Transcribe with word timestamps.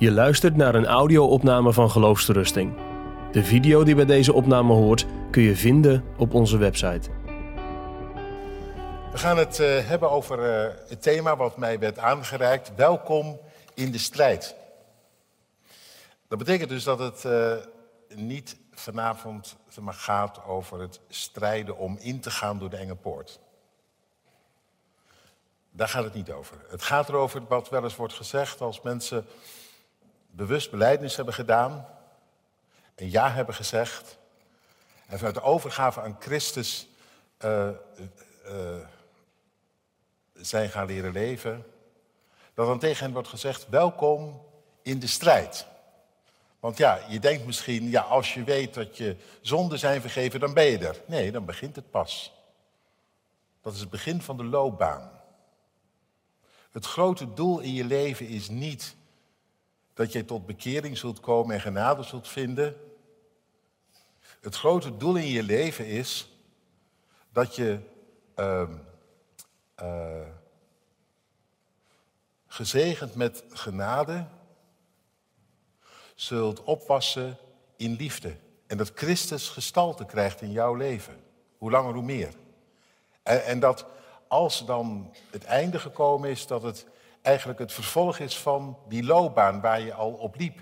Je 0.00 0.10
luistert 0.10 0.56
naar 0.56 0.74
een 0.74 0.86
audio-opname 0.86 1.72
van 1.72 1.90
Geloofsterusting. 1.90 2.74
De 3.32 3.44
video 3.44 3.84
die 3.84 3.94
bij 3.94 4.04
deze 4.04 4.32
opname 4.32 4.72
hoort 4.72 5.06
kun 5.30 5.42
je 5.42 5.56
vinden 5.56 6.04
op 6.16 6.34
onze 6.34 6.56
website. 6.56 7.10
We 9.12 9.18
gaan 9.18 9.36
het 9.36 9.58
eh, 9.58 9.86
hebben 9.86 10.10
over 10.10 10.44
eh, 10.44 10.74
het 10.88 11.02
thema 11.02 11.36
wat 11.36 11.56
mij 11.56 11.78
werd 11.78 11.98
aangereikt. 11.98 12.74
Welkom 12.74 13.40
in 13.74 13.90
de 13.90 13.98
strijd. 13.98 14.54
Dat 16.28 16.38
betekent 16.38 16.68
dus 16.68 16.84
dat 16.84 16.98
het 16.98 17.24
eh, 17.24 17.52
niet 18.14 18.56
vanavond 18.72 19.56
maar, 19.80 19.94
gaat 19.94 20.44
over 20.44 20.80
het 20.80 21.00
strijden 21.08 21.78
om 21.78 21.96
in 22.00 22.20
te 22.20 22.30
gaan 22.30 22.58
door 22.58 22.70
de 22.70 22.76
enge 22.76 22.96
poort. 22.96 23.40
Daar 25.70 25.88
gaat 25.88 26.04
het 26.04 26.14
niet 26.14 26.30
over. 26.30 26.56
Het 26.68 26.82
gaat 26.82 27.08
erover 27.08 27.42
wat 27.48 27.68
wel 27.68 27.82
eens 27.82 27.96
wordt 27.96 28.14
gezegd 28.14 28.60
als 28.60 28.80
mensen 28.80 29.26
bewust 30.30 30.70
beleidnis 30.70 31.16
hebben 31.16 31.34
gedaan, 31.34 31.86
een 32.94 33.10
ja 33.10 33.30
hebben 33.30 33.54
gezegd 33.54 34.18
en 35.06 35.16
vanuit 35.16 35.34
de 35.34 35.42
overgave 35.42 36.00
aan 36.00 36.16
Christus 36.20 36.88
uh, 37.44 37.68
uh, 38.46 38.76
zijn 40.34 40.70
gaan 40.70 40.86
leren 40.86 41.12
leven, 41.12 41.66
dat 42.54 42.66
dan 42.66 42.78
tegen 42.78 43.04
hen 43.04 43.12
wordt 43.12 43.28
gezegd, 43.28 43.68
welkom 43.68 44.42
in 44.82 44.98
de 44.98 45.06
strijd. 45.06 45.66
Want 46.60 46.76
ja, 46.76 47.00
je 47.08 47.18
denkt 47.18 47.46
misschien, 47.46 47.90
ja, 47.90 48.00
als 48.00 48.34
je 48.34 48.44
weet 48.44 48.74
dat 48.74 48.96
je 48.96 49.16
zonden 49.40 49.78
zijn 49.78 50.00
vergeven, 50.00 50.40
dan 50.40 50.54
ben 50.54 50.64
je 50.64 50.78
er. 50.78 50.96
Nee, 51.06 51.32
dan 51.32 51.44
begint 51.44 51.76
het 51.76 51.90
pas. 51.90 52.32
Dat 53.62 53.74
is 53.74 53.80
het 53.80 53.90
begin 53.90 54.22
van 54.22 54.36
de 54.36 54.44
loopbaan. 54.44 55.10
Het 56.70 56.86
grote 56.86 57.34
doel 57.34 57.60
in 57.60 57.72
je 57.72 57.84
leven 57.84 58.26
is 58.26 58.48
niet 58.48 58.94
dat 60.00 60.12
je 60.12 60.24
tot 60.24 60.46
bekering 60.46 60.98
zult 60.98 61.20
komen 61.20 61.54
en 61.54 61.60
genade 61.60 62.02
zult 62.02 62.28
vinden. 62.28 62.76
Het 64.40 64.54
grote 64.54 64.96
doel 64.96 65.16
in 65.16 65.26
je 65.26 65.42
leven 65.42 65.86
is 65.86 66.30
dat 67.32 67.56
je 67.56 67.78
uh, 68.36 68.68
uh, 69.82 70.26
gezegend 72.46 73.14
met 73.14 73.44
genade 73.48 74.26
zult 76.14 76.62
opwassen 76.62 77.38
in 77.76 77.92
liefde. 77.92 78.36
En 78.66 78.76
dat 78.76 78.92
Christus 78.94 79.48
gestalte 79.48 80.06
krijgt 80.06 80.40
in 80.40 80.52
jouw 80.52 80.74
leven. 80.74 81.24
Hoe 81.58 81.70
langer, 81.70 81.94
hoe 81.94 82.02
meer. 82.02 82.34
En, 83.22 83.44
en 83.44 83.60
dat 83.60 83.86
als 84.28 84.66
dan 84.66 85.14
het 85.30 85.44
einde 85.44 85.78
gekomen 85.78 86.30
is, 86.30 86.46
dat 86.46 86.62
het 86.62 86.86
eigenlijk 87.22 87.58
het 87.58 87.72
vervolg 87.72 88.18
is 88.18 88.38
van 88.38 88.78
die 88.88 89.04
loopbaan 89.04 89.60
waar 89.60 89.80
je 89.80 89.94
al 89.94 90.12
op 90.12 90.36
liep. 90.36 90.60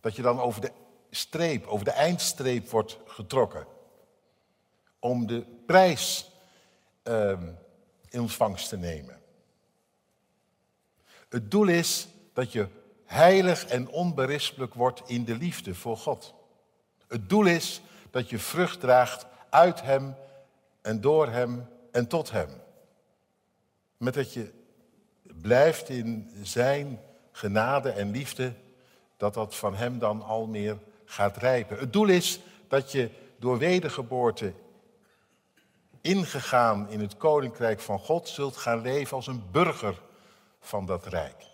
Dat 0.00 0.16
je 0.16 0.22
dan 0.22 0.40
over 0.40 0.60
de 0.60 0.72
streep, 1.10 1.66
over 1.66 1.84
de 1.84 1.90
eindstreep 1.90 2.68
wordt 2.68 2.98
getrokken. 3.06 3.66
Om 4.98 5.26
de 5.26 5.44
prijs 5.66 6.30
uh, 7.04 7.40
in 8.08 8.20
ontvangst 8.20 8.68
te 8.68 8.76
nemen. 8.76 9.20
Het 11.28 11.50
doel 11.50 11.68
is 11.68 12.08
dat 12.32 12.52
je 12.52 12.68
heilig 13.04 13.66
en 13.66 13.88
onberispelijk 13.88 14.74
wordt 14.74 15.02
in 15.06 15.24
de 15.24 15.36
liefde 15.36 15.74
voor 15.74 15.96
God. 15.96 16.34
Het 17.08 17.28
doel 17.28 17.46
is 17.46 17.80
dat 18.10 18.30
je 18.30 18.38
vrucht 18.38 18.80
draagt 18.80 19.26
uit 19.50 19.82
Hem 19.82 20.16
en 20.82 21.00
door 21.00 21.28
Hem 21.28 21.68
en 21.90 22.06
tot 22.06 22.30
Hem. 22.30 22.50
Met 23.96 24.14
dat 24.14 24.32
je 24.32 24.61
blijft 25.40 25.88
in 25.88 26.30
Zijn 26.42 27.00
genade 27.32 27.90
en 27.90 28.10
liefde, 28.10 28.54
dat 29.16 29.34
dat 29.34 29.56
van 29.56 29.74
Hem 29.74 29.98
dan 29.98 30.22
al 30.22 30.46
meer 30.46 30.78
gaat 31.04 31.36
rijpen. 31.36 31.78
Het 31.78 31.92
doel 31.92 32.08
is 32.08 32.40
dat 32.68 32.92
je 32.92 33.10
door 33.38 33.58
wedergeboorte 33.58 34.52
ingegaan 36.00 36.88
in 36.88 37.00
het 37.00 37.16
koninkrijk 37.16 37.80
van 37.80 37.98
God 37.98 38.28
zult 38.28 38.56
gaan 38.56 38.80
leven 38.80 39.16
als 39.16 39.26
een 39.26 39.50
burger 39.50 40.00
van 40.60 40.86
dat 40.86 41.06
rijk. 41.06 41.50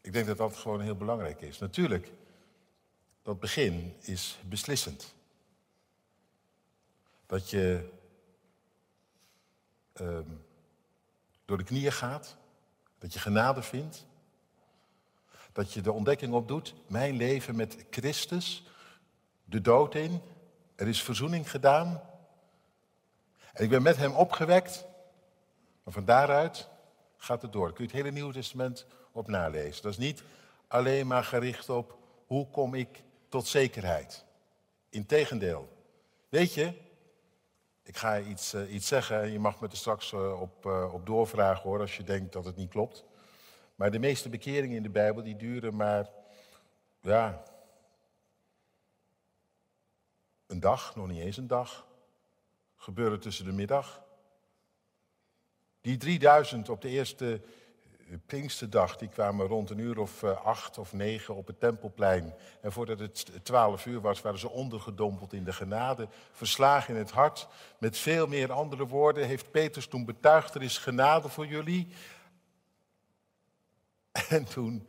Ik 0.00 0.12
denk 0.12 0.26
dat 0.26 0.36
dat 0.36 0.56
gewoon 0.56 0.80
heel 0.80 0.96
belangrijk 0.96 1.40
is. 1.40 1.58
Natuurlijk, 1.58 2.12
dat 3.22 3.40
begin 3.40 3.94
is 4.00 4.38
beslissend. 4.44 5.14
Dat 7.26 7.50
je 7.50 7.88
uh, 10.00 10.18
door 11.48 11.58
de 11.58 11.64
knieën 11.64 11.92
gaat, 11.92 12.36
dat 12.98 13.12
je 13.12 13.18
genade 13.18 13.62
vindt, 13.62 14.06
dat 15.52 15.72
je 15.72 15.80
de 15.80 15.92
ontdekking 15.92 16.32
opdoet, 16.32 16.74
mijn 16.86 17.16
leven 17.16 17.56
met 17.56 17.84
Christus, 17.90 18.66
de 19.44 19.60
dood 19.60 19.94
in, 19.94 20.20
er 20.74 20.88
is 20.88 21.02
verzoening 21.02 21.50
gedaan 21.50 22.02
en 23.52 23.64
ik 23.64 23.70
ben 23.70 23.82
met 23.82 23.96
hem 23.96 24.14
opgewekt, 24.14 24.84
maar 25.82 25.92
van 25.92 26.04
daaruit 26.04 26.68
gaat 27.16 27.42
het 27.42 27.52
door. 27.52 27.72
kun 27.72 27.84
je 27.84 27.90
het 27.90 28.00
hele 28.00 28.12
Nieuwe 28.12 28.32
Testament 28.32 28.86
op 29.12 29.28
nalezen. 29.28 29.82
Dat 29.82 29.92
is 29.92 29.98
niet 29.98 30.22
alleen 30.66 31.06
maar 31.06 31.24
gericht 31.24 31.68
op 31.68 31.98
hoe 32.26 32.48
kom 32.50 32.74
ik 32.74 33.02
tot 33.28 33.46
zekerheid. 33.46 34.24
Integendeel. 34.90 35.68
Weet 36.28 36.54
je, 36.54 36.72
ik 37.88 37.96
ga 37.96 38.20
iets, 38.20 38.54
uh, 38.54 38.72
iets 38.72 38.86
zeggen 38.86 39.20
en 39.22 39.32
je 39.32 39.38
mag 39.38 39.60
me 39.60 39.68
er 39.68 39.76
straks 39.76 40.12
uh, 40.12 40.40
op, 40.40 40.66
uh, 40.66 40.94
op 40.94 41.06
doorvragen 41.06 41.62
hoor, 41.62 41.80
als 41.80 41.96
je 41.96 42.02
denkt 42.02 42.32
dat 42.32 42.44
het 42.44 42.56
niet 42.56 42.70
klopt. 42.70 43.04
Maar 43.74 43.90
de 43.90 43.98
meeste 43.98 44.28
bekeringen 44.28 44.76
in 44.76 44.82
de 44.82 44.90
Bijbel 44.90 45.22
die 45.22 45.36
duren 45.36 45.76
maar, 45.76 46.10
ja, 47.00 47.42
een 50.46 50.60
dag, 50.60 50.96
nog 50.96 51.08
niet 51.08 51.20
eens 51.20 51.36
een 51.36 51.46
dag. 51.46 51.86
Gebeuren 52.76 53.20
tussen 53.20 53.44
de 53.44 53.52
middag. 53.52 54.02
Die 55.80 55.96
3000 55.96 56.68
op 56.68 56.80
de 56.80 56.88
eerste 56.88 57.40
Pinksterdag, 58.26 58.96
die 58.96 59.08
kwamen 59.08 59.46
rond 59.46 59.70
een 59.70 59.78
uur 59.78 59.98
of 59.98 60.24
acht 60.24 60.78
of 60.78 60.92
negen 60.92 61.34
op 61.34 61.46
het 61.46 61.60
Tempelplein. 61.60 62.34
En 62.60 62.72
voordat 62.72 62.98
het 62.98 63.30
twaalf 63.42 63.86
uur 63.86 64.00
was, 64.00 64.20
waren 64.20 64.38
ze 64.38 64.48
ondergedompeld 64.48 65.32
in 65.32 65.44
de 65.44 65.52
genade, 65.52 66.08
verslagen 66.32 66.94
in 66.94 67.00
het 67.00 67.10
hart. 67.10 67.48
Met 67.78 67.98
veel 67.98 68.26
meer 68.26 68.52
andere 68.52 68.86
woorden 68.86 69.26
heeft 69.26 69.50
Petrus 69.50 69.86
toen 69.86 70.04
betuigd, 70.04 70.54
er 70.54 70.62
is 70.62 70.78
genade 70.78 71.28
voor 71.28 71.46
jullie. 71.46 71.88
En 74.28 74.44
toen 74.44 74.88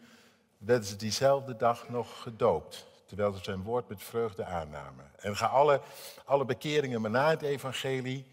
werden 0.57 0.87
ze 0.87 0.95
diezelfde 0.95 1.55
dag 1.55 1.89
nog 1.89 2.21
gedoopt, 2.21 2.87
terwijl 3.05 3.33
ze 3.33 3.43
zijn 3.43 3.63
woord 3.63 3.89
met 3.89 4.03
vreugde 4.03 4.45
aannamen. 4.45 5.11
En 5.17 5.35
ga 5.35 5.45
alle, 5.45 5.81
alle 6.25 6.45
bekeringen 6.45 7.01
maar 7.01 7.11
na 7.11 7.29
het 7.29 7.41
evangelie, 7.41 8.25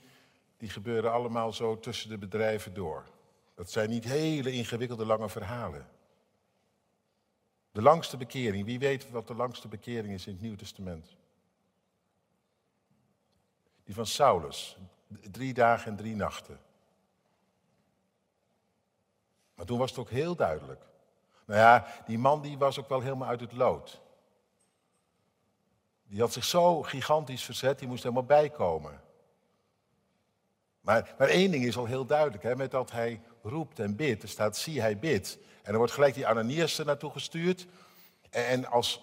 die 0.57 0.69
gebeuren 0.69 1.13
allemaal 1.13 1.53
zo 1.53 1.79
tussen 1.79 2.09
de 2.09 2.19
bedrijven 2.19 2.75
door. 2.75 3.05
Dat 3.57 3.71
zijn 3.71 3.91
niet 3.91 4.05
hele 4.05 4.53
ingewikkelde 4.53 5.07
lange 5.07 5.29
verhalen. 5.29 5.89
De 7.73 7.83
langste 7.83 8.17
bekering, 8.17 8.65
wie 8.65 8.79
weet 8.79 9.11
wat 9.11 9.27
de 9.27 9.35
langste 9.35 9.69
bekering 9.69 10.15
is 10.15 10.27
in 10.27 10.33
het 10.33 10.43
Nieuwe 10.43 10.57
Testament? 10.57 11.17
Die 13.85 13.95
van 13.95 14.07
Saulus, 14.07 14.77
drie 15.31 15.55
dagen 15.55 15.91
en 15.91 15.97
drie 15.97 16.15
nachten. 16.15 16.61
Maar 19.55 19.67
toen 19.67 19.79
was 19.79 19.91
het 19.91 19.99
ook 19.99 20.11
heel 20.11 20.37
duidelijk. 20.37 20.85
Nou 21.47 21.61
ja, 21.61 21.87
die 22.07 22.19
man 22.19 22.43
die 22.43 22.59
was 22.59 22.79
ook 22.79 22.89
wel 22.89 23.01
helemaal 23.01 23.29
uit 23.29 23.41
het 23.41 23.53
lood. 23.53 24.01
Die 26.05 26.21
had 26.21 26.33
zich 26.33 26.45
zo 26.45 26.83
gigantisch 26.83 27.45
verzet, 27.45 27.79
die 27.79 27.89
moest 27.89 28.03
helemaal 28.03 28.25
bijkomen. 28.25 29.01
Maar, 30.81 31.15
maar 31.19 31.29
één 31.29 31.51
ding 31.51 31.65
is 31.65 31.77
al 31.77 31.87
heel 31.87 32.07
duidelijk, 32.07 32.43
hè, 32.43 32.57
met 32.57 32.71
dat 32.71 32.91
hij 32.91 33.21
roept 33.49 33.79
en 33.79 33.97
bidt. 33.97 34.23
Er 34.23 34.29
staat, 34.29 34.57
zie 34.57 34.81
hij 34.81 34.99
bidt. 34.99 35.39
En 35.57 35.71
dan 35.71 35.77
wordt 35.77 35.93
gelijk 35.93 36.15
die 36.15 36.27
Ananias 36.27 36.79
er 36.79 36.85
naartoe 36.85 37.11
gestuurd. 37.11 37.67
En 38.31 38.67
als 38.67 39.01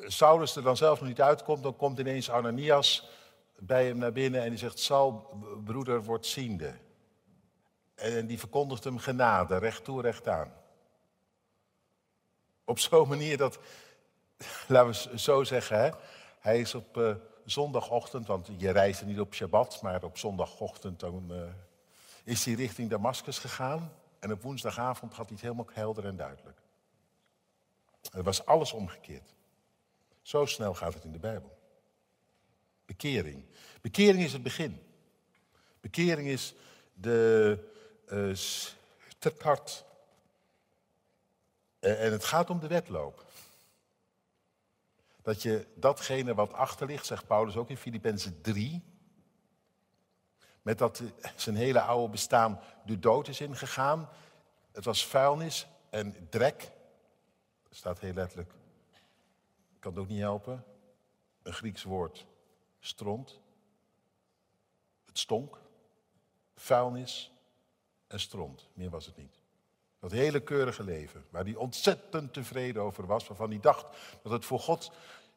Saulus 0.00 0.56
er 0.56 0.62
dan 0.62 0.76
zelf 0.76 0.98
nog 1.00 1.08
niet 1.08 1.20
uitkomt, 1.20 1.62
dan 1.62 1.76
komt 1.76 1.98
ineens 1.98 2.30
Ananias 2.30 3.08
bij 3.58 3.86
hem 3.86 3.98
naar 3.98 4.12
binnen 4.12 4.42
en 4.42 4.48
die 4.48 4.58
zegt, 4.58 4.78
Saul, 4.78 5.38
broeder, 5.64 6.02
wordt 6.02 6.26
ziende. 6.26 6.74
En 7.94 8.26
die 8.26 8.38
verkondigt 8.38 8.84
hem 8.84 8.98
genade, 8.98 9.56
recht 9.56 9.84
toe, 9.84 10.02
recht 10.02 10.28
aan. 10.28 10.52
Op 12.64 12.78
zo'n 12.78 13.08
manier 13.08 13.36
dat, 13.36 13.58
laten 14.68 15.10
we 15.10 15.18
zo 15.18 15.44
zeggen, 15.44 15.78
hè, 15.78 15.90
hij 16.40 16.60
is 16.60 16.74
op 16.74 16.96
uh, 16.96 17.14
zondagochtend, 17.44 18.26
want 18.26 18.48
je 18.56 18.70
reist 18.70 19.04
niet 19.04 19.20
op 19.20 19.34
Shabbat, 19.34 19.82
maar 19.82 20.02
op 20.02 20.18
zondagochtend 20.18 21.00
dan, 21.00 21.26
uh, 21.30 21.42
is 22.24 22.44
hij 22.44 22.54
richting 22.54 22.90
Damascus 22.90 23.38
gegaan. 23.38 23.92
En 24.18 24.32
op 24.32 24.42
woensdagavond 24.42 25.12
had 25.12 25.24
hij 25.24 25.34
het 25.34 25.44
helemaal 25.44 25.68
helder 25.72 26.04
en 26.04 26.16
duidelijk. 26.16 26.58
Er 28.12 28.22
was 28.22 28.46
alles 28.46 28.72
omgekeerd. 28.72 29.34
Zo 30.22 30.44
snel 30.46 30.74
gaat 30.74 30.94
het 30.94 31.04
in 31.04 31.12
de 31.12 31.18
Bijbel. 31.18 31.58
Bekering. 32.86 33.44
Bekering 33.80 34.22
is 34.22 34.32
het 34.32 34.42
begin. 34.42 34.82
Bekering 35.80 36.28
is 36.28 36.54
de 36.94 37.58
uh, 38.08 38.34
start. 38.34 39.84
En 41.78 42.12
het 42.12 42.24
gaat 42.24 42.50
om 42.50 42.60
de 42.60 42.66
wedloop. 42.66 43.24
Dat 45.22 45.42
je 45.42 45.66
datgene 45.74 46.34
wat 46.34 46.52
achter 46.52 46.86
ligt, 46.86 47.06
zegt 47.06 47.26
Paulus 47.26 47.56
ook 47.56 47.70
in 47.70 47.76
Filippenzen 47.76 48.40
3, 48.40 48.82
met 50.64 50.78
dat 50.78 51.02
zijn 51.36 51.56
hele 51.56 51.80
oude 51.80 52.10
bestaan 52.10 52.60
de 52.84 52.98
dood 52.98 53.28
is 53.28 53.40
ingegaan. 53.40 54.08
Het 54.72 54.84
was 54.84 55.06
vuilnis 55.06 55.66
en 55.90 56.28
drek. 56.30 56.70
Staat 57.70 58.00
heel 58.00 58.12
letterlijk. 58.12 58.50
Ik 59.74 59.80
kan 59.80 59.92
het 59.92 60.00
ook 60.00 60.08
niet 60.08 60.20
helpen. 60.20 60.64
Een 61.42 61.52
Grieks 61.52 61.82
woord. 61.82 62.26
Stront. 62.80 63.40
Het 65.06 65.18
stonk. 65.18 65.58
Vuilnis 66.56 67.32
en 68.06 68.20
stront. 68.20 68.68
Meer 68.72 68.90
was 68.90 69.06
het 69.06 69.16
niet. 69.16 69.38
Dat 70.00 70.10
hele 70.10 70.40
keurige 70.40 70.84
leven, 70.84 71.24
waar 71.30 71.44
hij 71.44 71.54
ontzettend 71.54 72.32
tevreden 72.32 72.82
over 72.82 73.06
was, 73.06 73.26
waarvan 73.26 73.50
hij 73.50 73.60
dacht 73.60 73.86
dat 74.22 74.32
het 74.32 74.44
voor 74.44 74.60
God 74.60 74.90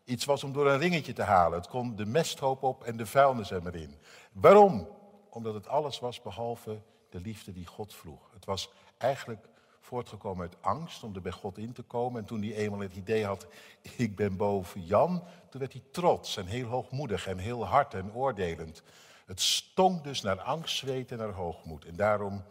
iets 0.03 0.25
was 0.25 0.43
om 0.43 0.53
door 0.53 0.67
een 0.67 0.79
ringetje 0.79 1.13
te 1.13 1.23
halen. 1.23 1.57
Het 1.57 1.67
kon 1.67 1.95
de 1.95 2.05
mesthoop 2.05 2.63
op 2.63 2.83
en 2.83 2.97
de 2.97 3.05
vuilnis 3.05 3.51
er 3.51 3.63
maar 3.63 3.75
in. 3.75 3.95
Waarom? 4.31 4.96
Omdat 5.29 5.53
het 5.53 5.67
alles 5.67 5.99
was 5.99 6.21
behalve 6.21 6.81
de 7.09 7.19
liefde 7.19 7.53
die 7.53 7.65
God 7.65 7.93
vroeg. 7.93 8.29
Het 8.33 8.45
was 8.45 8.69
eigenlijk 8.97 9.47
voortgekomen 9.79 10.41
uit 10.41 10.61
angst 10.61 11.03
om 11.03 11.15
er 11.15 11.21
bij 11.21 11.31
God 11.31 11.57
in 11.57 11.73
te 11.73 11.83
komen. 11.83 12.21
En 12.21 12.27
toen 12.27 12.41
hij 12.41 12.55
eenmaal 12.55 12.79
het 12.79 12.95
idee 12.95 13.25
had, 13.25 13.47
ik 13.97 14.15
ben 14.15 14.37
boven 14.37 14.85
Jan, 14.85 15.23
toen 15.49 15.59
werd 15.59 15.73
hij 15.73 15.83
trots 15.91 16.37
en 16.37 16.45
heel 16.45 16.67
hoogmoedig 16.67 17.27
en 17.27 17.37
heel 17.37 17.65
hard 17.65 17.93
en 17.93 18.13
oordelend. 18.13 18.83
Het 19.25 19.41
stonk 19.41 20.03
dus 20.03 20.21
naar 20.21 20.41
angst, 20.41 20.77
zweet 20.77 21.11
en 21.11 21.17
naar 21.17 21.31
hoogmoed. 21.31 21.85
En 21.85 21.95
daarom, 21.95 22.43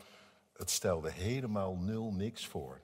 het 0.53 0.71
stelde 0.71 1.11
helemaal 1.11 1.77
nul 1.77 2.13
niks 2.13 2.47
voor. 2.47 2.81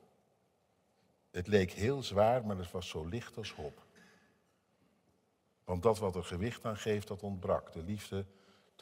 Het 1.30 1.46
leek 1.46 1.72
heel 1.72 2.02
zwaar, 2.02 2.46
maar 2.46 2.56
het 2.56 2.70
was 2.70 2.88
zo 2.88 3.04
licht 3.04 3.36
als 3.36 3.52
hop. 3.52 3.86
Want 5.64 5.82
dat 5.82 5.98
wat 5.98 6.16
er 6.16 6.24
gewicht 6.24 6.64
aan 6.64 6.76
geeft, 6.76 7.08
dat 7.08 7.22
ontbrak. 7.22 7.72
De 7.72 7.82
liefde 7.82 8.24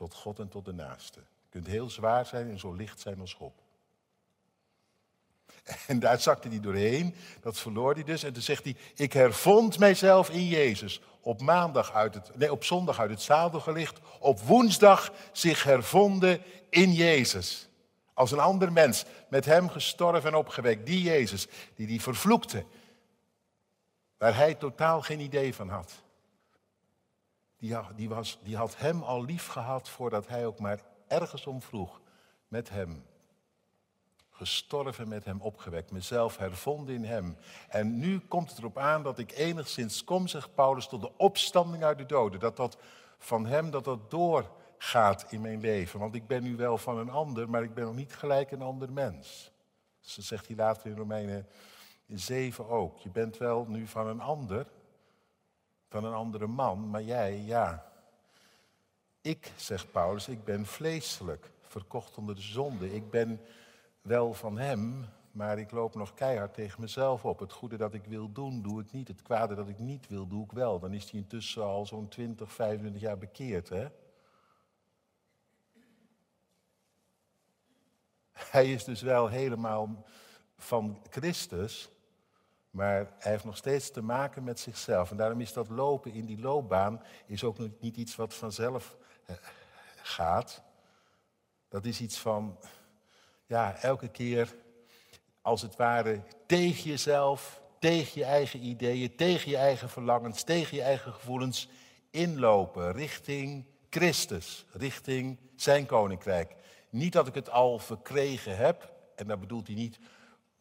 tot 0.00 0.14
God 0.14 0.38
en 0.38 0.48
tot 0.48 0.64
de 0.64 0.72
naaste. 0.72 1.18
Je 1.18 1.48
kunt 1.50 1.66
heel 1.66 1.90
zwaar 1.90 2.26
zijn 2.26 2.50
en 2.50 2.58
zo 2.58 2.72
licht 2.72 3.00
zijn 3.00 3.20
als 3.20 3.34
hop. 3.34 3.54
En 5.86 5.98
daar 5.98 6.20
zakte 6.20 6.48
hij 6.48 6.60
doorheen, 6.60 7.14
dat 7.40 7.58
verloor 7.58 7.94
hij 7.94 8.04
dus. 8.04 8.22
En 8.22 8.32
toen 8.32 8.42
zegt 8.42 8.64
hij, 8.64 8.76
ik 8.94 9.12
hervond 9.12 9.78
mijzelf 9.78 10.30
in 10.30 10.46
Jezus. 10.46 11.00
Op, 11.20 11.40
maandag 11.40 11.92
uit 11.92 12.14
het, 12.14 12.36
nee, 12.36 12.52
op 12.52 12.64
zondag 12.64 12.98
uit 12.98 13.10
het 13.10 13.22
zadel 13.22 13.60
gelicht, 13.60 13.98
op 14.18 14.40
woensdag 14.40 15.12
zich 15.32 15.62
hervonden 15.62 16.42
in 16.70 16.92
Jezus. 16.92 17.68
Als 18.14 18.30
een 18.30 18.38
ander 18.38 18.72
mens, 18.72 19.04
met 19.28 19.44
hem 19.44 19.68
gestorven 19.68 20.30
en 20.30 20.36
opgewekt. 20.36 20.86
Die 20.86 21.02
Jezus, 21.02 21.46
die 21.74 21.86
die 21.86 22.02
vervloekte. 22.02 22.64
Waar 24.18 24.36
hij 24.36 24.54
totaal 24.54 25.02
geen 25.02 25.20
idee 25.20 25.54
van 25.54 25.68
had. 25.68 26.02
Die, 27.60 27.76
die, 27.96 28.08
was, 28.08 28.38
die 28.42 28.56
had 28.56 28.78
hem 28.78 29.02
al 29.02 29.24
lief 29.24 29.46
gehad 29.46 29.88
voordat 29.88 30.28
hij 30.28 30.46
ook 30.46 30.58
maar 30.58 30.80
ergens 31.08 31.46
om 31.46 31.62
vroeg. 31.62 32.00
Met 32.48 32.70
hem 32.70 33.04
gestorven 34.40 35.08
met 35.08 35.24
hem 35.24 35.40
opgewekt, 35.40 35.90
mezelf 35.90 36.36
hervonden 36.36 36.94
in 36.94 37.04
hem. 37.04 37.36
En 37.68 37.98
nu 37.98 38.18
komt 38.18 38.48
het 38.48 38.58
erop 38.58 38.78
aan 38.78 39.02
dat 39.02 39.18
ik 39.18 39.32
enigszins 39.32 40.04
kom, 40.04 40.28
zegt 40.28 40.54
Paulus, 40.54 40.86
tot 40.86 41.00
de 41.00 41.16
opstanding 41.16 41.84
uit 41.84 41.98
de 41.98 42.06
doden. 42.06 42.40
Dat 42.40 42.56
dat 42.56 42.76
van 43.18 43.46
hem, 43.46 43.70
dat 43.70 43.84
dat 43.84 44.10
doorgaat 44.10 45.26
in 45.28 45.40
mijn 45.40 45.60
leven. 45.60 46.00
Want 46.00 46.14
ik 46.14 46.26
ben 46.26 46.42
nu 46.42 46.56
wel 46.56 46.78
van 46.78 46.98
een 46.98 47.10
ander, 47.10 47.50
maar 47.50 47.62
ik 47.62 47.74
ben 47.74 47.84
nog 47.84 47.94
niet 47.94 48.14
gelijk 48.14 48.50
een 48.50 48.62
ander 48.62 48.92
mens. 48.92 49.50
Zo 50.00 50.20
zegt 50.20 50.46
hij 50.46 50.56
later 50.56 50.90
in 50.90 50.96
Romeinen 50.96 51.46
7 52.06 52.68
ook. 52.68 52.98
Je 52.98 53.10
bent 53.10 53.36
wel 53.36 53.66
nu 53.68 53.86
van 53.86 54.06
een 54.06 54.20
ander, 54.20 54.66
van 55.90 56.04
een 56.04 56.14
andere 56.14 56.46
man, 56.46 56.90
maar 56.90 57.02
jij, 57.02 57.38
ja. 57.38 57.92
Ik, 59.20 59.52
zegt 59.56 59.92
Paulus, 59.92 60.28
ik 60.28 60.44
ben 60.44 60.66
vleeselijk, 60.66 61.50
verkocht 61.60 62.18
onder 62.18 62.34
de 62.34 62.40
zonde. 62.40 62.94
Ik 62.94 63.10
ben 63.10 63.40
wel 64.02 64.32
van 64.32 64.58
hem, 64.58 65.04
maar 65.32 65.58
ik 65.58 65.70
loop 65.70 65.94
nog 65.94 66.14
keihard 66.14 66.54
tegen 66.54 66.80
mezelf 66.80 67.24
op. 67.24 67.38
Het 67.38 67.52
goede 67.52 67.76
dat 67.76 67.94
ik 67.94 68.04
wil 68.04 68.32
doen, 68.32 68.62
doe 68.62 68.80
ik 68.80 68.92
niet. 68.92 69.08
Het 69.08 69.22
kwade 69.22 69.54
dat 69.54 69.68
ik 69.68 69.78
niet 69.78 70.08
wil, 70.08 70.26
doe 70.26 70.44
ik 70.44 70.52
wel. 70.52 70.78
Dan 70.78 70.92
is 70.92 71.10
hij 71.10 71.20
intussen 71.20 71.64
al 71.64 71.86
zo'n 71.86 72.08
20, 72.08 72.52
25 72.52 73.00
jaar 73.00 73.18
bekeerd, 73.18 73.68
hè? 73.68 73.88
Hij 78.32 78.72
is 78.72 78.84
dus 78.84 79.02
wel 79.02 79.28
helemaal 79.28 80.04
van 80.56 81.02
Christus, 81.10 81.90
maar 82.70 83.12
hij 83.18 83.32
heeft 83.32 83.44
nog 83.44 83.56
steeds 83.56 83.90
te 83.90 84.02
maken 84.02 84.44
met 84.44 84.60
zichzelf. 84.60 85.10
En 85.10 85.16
daarom 85.16 85.40
is 85.40 85.52
dat 85.52 85.68
lopen 85.68 86.12
in 86.12 86.26
die 86.26 86.40
loopbaan 86.40 87.02
is 87.26 87.44
ook 87.44 87.56
niet 87.80 87.96
iets 87.96 88.16
wat 88.16 88.34
vanzelf 88.34 88.96
eh, 89.26 89.36
gaat. 90.02 90.62
Dat 91.68 91.84
is 91.84 92.00
iets 92.00 92.18
van, 92.18 92.58
ja, 93.46 93.76
elke 93.80 94.08
keer 94.08 94.54
als 95.42 95.62
het 95.62 95.76
ware 95.76 96.22
tegen 96.46 96.90
jezelf, 96.90 97.62
tegen 97.78 98.20
je 98.20 98.24
eigen 98.24 98.64
ideeën, 98.64 99.16
tegen 99.16 99.50
je 99.50 99.56
eigen 99.56 99.88
verlangens, 99.88 100.42
tegen 100.42 100.76
je 100.76 100.82
eigen 100.82 101.12
gevoelens 101.12 101.68
inlopen 102.10 102.92
richting 102.92 103.66
Christus, 103.90 104.66
richting 104.72 105.38
zijn 105.56 105.86
koninkrijk. 105.86 106.54
Niet 106.90 107.12
dat 107.12 107.26
ik 107.26 107.34
het 107.34 107.50
al 107.50 107.78
verkregen 107.78 108.56
heb, 108.56 108.92
en 109.16 109.26
daar 109.26 109.38
bedoelt 109.38 109.66
hij 109.66 109.76
niet 109.76 109.98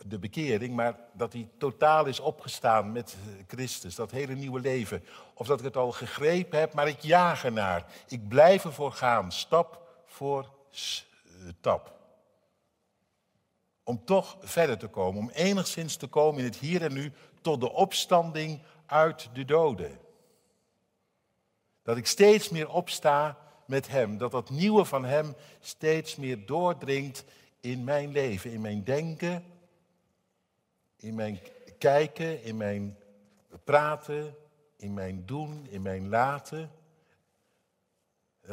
de 0.05 0.19
bekering, 0.19 0.75
maar 0.75 0.95
dat 1.13 1.33
hij 1.33 1.49
totaal 1.57 2.05
is 2.05 2.19
opgestaan 2.19 2.91
met 2.91 3.17
Christus, 3.47 3.95
dat 3.95 4.11
hele 4.11 4.35
nieuwe 4.35 4.59
leven. 4.59 5.03
Of 5.33 5.47
dat 5.47 5.59
ik 5.59 5.65
het 5.65 5.77
al 5.77 5.91
gegrepen 5.91 6.59
heb, 6.59 6.73
maar 6.73 6.87
ik 6.87 6.99
jaag 6.99 7.45
ernaar. 7.45 7.85
Ik 8.07 8.27
blijf 8.27 8.65
ervoor 8.65 8.91
gaan, 8.91 9.31
stap 9.31 9.81
voor 10.05 10.49
stap 10.71 11.97
om 13.89 14.05
toch 14.05 14.37
verder 14.41 14.77
te 14.77 14.87
komen, 14.87 15.21
om 15.21 15.29
enigszins 15.29 15.95
te 15.95 16.07
komen 16.07 16.39
in 16.39 16.45
het 16.45 16.57
hier 16.57 16.81
en 16.81 16.93
nu 16.93 17.11
tot 17.41 17.61
de 17.61 17.71
opstanding 17.71 18.61
uit 18.85 19.29
de 19.33 19.45
doden. 19.45 19.99
Dat 21.83 21.97
ik 21.97 22.07
steeds 22.07 22.49
meer 22.49 22.69
opsta 22.69 23.37
met 23.65 23.87
Hem, 23.87 24.17
dat 24.17 24.31
dat 24.31 24.49
nieuwe 24.49 24.85
van 24.85 25.05
Hem 25.05 25.35
steeds 25.59 26.15
meer 26.15 26.45
doordringt 26.45 27.23
in 27.59 27.83
mijn 27.83 28.11
leven, 28.11 28.51
in 28.51 28.61
mijn 28.61 28.83
denken, 28.83 29.43
in 30.99 31.15
mijn 31.15 31.39
kijken, 31.77 32.43
in 32.43 32.57
mijn 32.57 32.97
praten, 33.63 34.35
in 34.75 34.93
mijn 34.93 35.25
doen, 35.25 35.67
in 35.69 35.81
mijn 35.81 36.09
laten. 36.09 36.71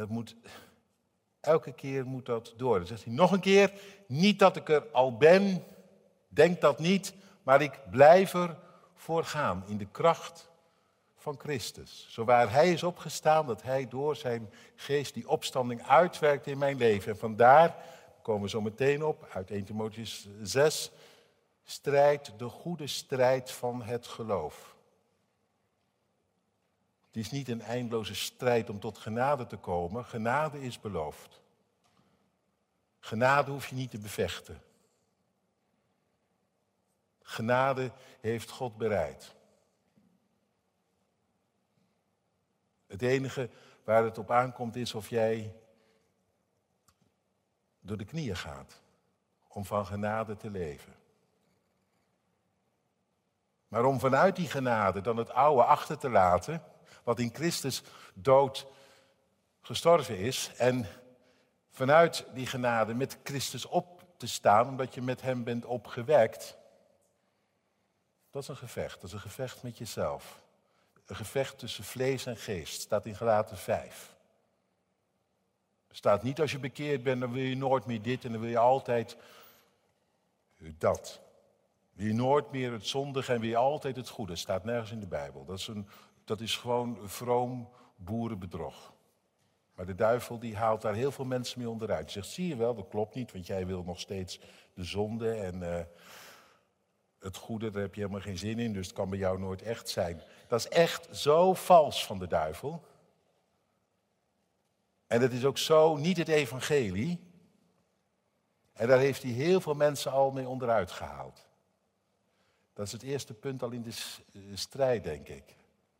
Moet 0.07 0.35
Elke 1.47 1.71
keer 1.71 2.05
moet 2.05 2.25
dat 2.25 2.53
door. 2.57 2.77
Dan 2.77 2.87
zegt 2.87 3.03
hij 3.03 3.13
nog 3.13 3.31
een 3.31 3.39
keer, 3.39 3.71
niet 4.07 4.39
dat 4.39 4.55
ik 4.55 4.69
er 4.69 4.83
al 4.91 5.17
ben, 5.17 5.63
denk 6.27 6.61
dat 6.61 6.79
niet, 6.79 7.13
maar 7.43 7.61
ik 7.61 7.79
blijf 7.89 8.33
er 8.33 8.57
voor 8.95 9.23
gaan 9.23 9.63
in 9.67 9.77
de 9.77 9.87
kracht 9.91 10.49
van 11.15 11.39
Christus. 11.39 12.07
Zowaar 12.09 12.51
hij 12.51 12.71
is 12.71 12.83
opgestaan, 12.83 13.47
dat 13.47 13.61
hij 13.61 13.87
door 13.87 14.15
zijn 14.15 14.49
geest 14.75 15.13
die 15.13 15.29
opstanding 15.29 15.83
uitwerkt 15.83 16.47
in 16.47 16.57
mijn 16.57 16.77
leven. 16.77 17.11
En 17.11 17.17
vandaar, 17.17 17.75
komen 18.21 18.41
we 18.41 18.49
zo 18.49 18.61
meteen 18.61 19.03
op, 19.03 19.27
uit 19.33 19.51
1 19.51 19.63
Timotheus 19.63 20.27
6, 20.41 20.91
strijd 21.69 22.39
de 22.39 22.49
goede 22.49 22.87
strijd 22.87 23.51
van 23.51 23.81
het 23.81 24.07
geloof. 24.07 24.75
Het 27.07 27.15
is 27.15 27.31
niet 27.31 27.47
een 27.47 27.61
eindeloze 27.61 28.15
strijd 28.15 28.69
om 28.69 28.79
tot 28.79 28.97
genade 28.97 29.45
te 29.47 29.57
komen. 29.57 30.05
Genade 30.05 30.61
is 30.61 30.79
beloofd. 30.79 31.41
Genade 32.99 33.51
hoef 33.51 33.67
je 33.67 33.75
niet 33.75 33.91
te 33.91 33.99
bevechten. 33.99 34.61
Genade 37.21 37.91
heeft 38.19 38.49
God 38.49 38.77
bereid. 38.77 39.35
Het 42.85 43.01
enige 43.01 43.49
waar 43.83 44.03
het 44.03 44.17
op 44.17 44.31
aankomt 44.31 44.75
is 44.75 44.93
of 44.93 45.09
jij 45.09 45.55
door 47.79 47.97
de 47.97 48.05
knieën 48.05 48.35
gaat 48.35 48.81
om 49.47 49.65
van 49.65 49.85
genade 49.85 50.37
te 50.37 50.49
leven. 50.49 50.95
Maar 53.67 53.85
om 53.85 53.99
vanuit 53.99 54.35
die 54.35 54.49
genade 54.49 55.01
dan 55.01 55.17
het 55.17 55.31
oude 55.31 55.63
achter 55.63 55.97
te 55.97 56.09
laten 56.09 56.63
wat 57.03 57.19
in 57.19 57.33
Christus 57.33 57.83
dood 58.13 58.67
gestorven 59.61 60.17
is. 60.17 60.51
En 60.57 60.85
vanuit 61.71 62.25
die 62.33 62.47
genade 62.47 62.93
met 62.93 63.17
Christus 63.23 63.65
op 63.65 64.03
te 64.17 64.27
staan, 64.27 64.67
omdat 64.67 64.93
je 64.93 65.01
met 65.01 65.21
Hem 65.21 65.43
bent 65.43 65.65
opgewekt. 65.65 66.57
Dat 68.29 68.41
is 68.41 68.47
een 68.47 68.57
gevecht. 68.57 68.95
Dat 68.95 69.03
is 69.03 69.13
een 69.13 69.19
gevecht 69.19 69.63
met 69.63 69.77
jezelf. 69.77 70.41
Een 71.05 71.15
gevecht 71.15 71.59
tussen 71.59 71.83
vlees 71.83 72.25
en 72.25 72.37
geest. 72.37 72.81
Staat 72.81 73.05
in 73.05 73.15
Galaten 73.15 73.57
5. 73.57 74.15
Staat 75.91 76.23
niet 76.23 76.41
als 76.41 76.51
je 76.51 76.59
bekeerd 76.59 77.03
bent, 77.03 77.21
dan 77.21 77.31
wil 77.31 77.43
je 77.43 77.55
nooit 77.55 77.85
meer 77.85 78.01
dit 78.01 78.25
en 78.25 78.31
dan 78.31 78.41
wil 78.41 78.49
je 78.49 78.57
altijd 78.57 79.17
dat. 80.57 81.19
Wie 81.97 82.13
nooit 82.13 82.51
meer 82.51 82.71
het 82.71 82.87
zondige 82.87 83.33
en 83.33 83.39
wie 83.39 83.57
altijd 83.57 83.95
het 83.95 84.09
goede. 84.09 84.35
staat 84.35 84.63
nergens 84.63 84.91
in 84.91 84.99
de 84.99 85.07
Bijbel. 85.07 85.45
Dat 85.45 85.57
is, 85.57 85.67
een, 85.67 85.87
dat 86.25 86.41
is 86.41 86.57
gewoon 86.57 86.97
vroom 87.03 87.69
boerenbedrog. 87.95 88.93
Maar 89.75 89.85
de 89.85 89.95
duivel 89.95 90.39
die 90.39 90.55
haalt 90.55 90.81
daar 90.81 90.93
heel 90.93 91.11
veel 91.11 91.25
mensen 91.25 91.59
mee 91.59 91.69
onderuit. 91.69 92.11
Zegt, 92.11 92.27
zie 92.27 92.47
je 92.47 92.55
wel, 92.55 92.75
dat 92.75 92.87
klopt 92.87 93.15
niet, 93.15 93.31
want 93.31 93.47
jij 93.47 93.65
wil 93.65 93.83
nog 93.83 93.99
steeds 93.99 94.39
de 94.73 94.83
zonde 94.83 95.31
en 95.31 95.61
uh, 95.61 95.79
het 97.19 97.37
goede, 97.37 97.69
daar 97.69 97.81
heb 97.81 97.95
je 97.95 98.01
helemaal 98.01 98.21
geen 98.21 98.37
zin 98.37 98.59
in, 98.59 98.73
dus 98.73 98.87
het 98.87 98.95
kan 98.95 99.09
bij 99.09 99.19
jou 99.19 99.39
nooit 99.39 99.61
echt 99.61 99.89
zijn. 99.89 100.21
Dat 100.47 100.59
is 100.59 100.67
echt 100.67 101.17
zo 101.17 101.53
vals 101.53 102.05
van 102.05 102.19
de 102.19 102.27
duivel. 102.27 102.85
En 105.07 105.19
dat 105.19 105.31
is 105.31 105.45
ook 105.45 105.57
zo 105.57 105.95
niet 105.95 106.17
het 106.17 106.27
evangelie. 106.27 107.19
En 108.73 108.87
daar 108.87 108.99
heeft 108.99 109.23
hij 109.23 109.31
heel 109.31 109.61
veel 109.61 109.75
mensen 109.75 110.11
al 110.11 110.31
mee 110.31 110.47
onderuit 110.47 110.91
gehaald. 110.91 111.46
Dat 112.77 112.85
is 112.85 112.91
het 112.91 113.03
eerste 113.03 113.33
punt 113.33 113.63
al 113.63 113.71
in 113.71 113.81
de 113.81 114.55
strijd, 114.55 115.03
denk 115.03 115.27
ik. 115.27 115.55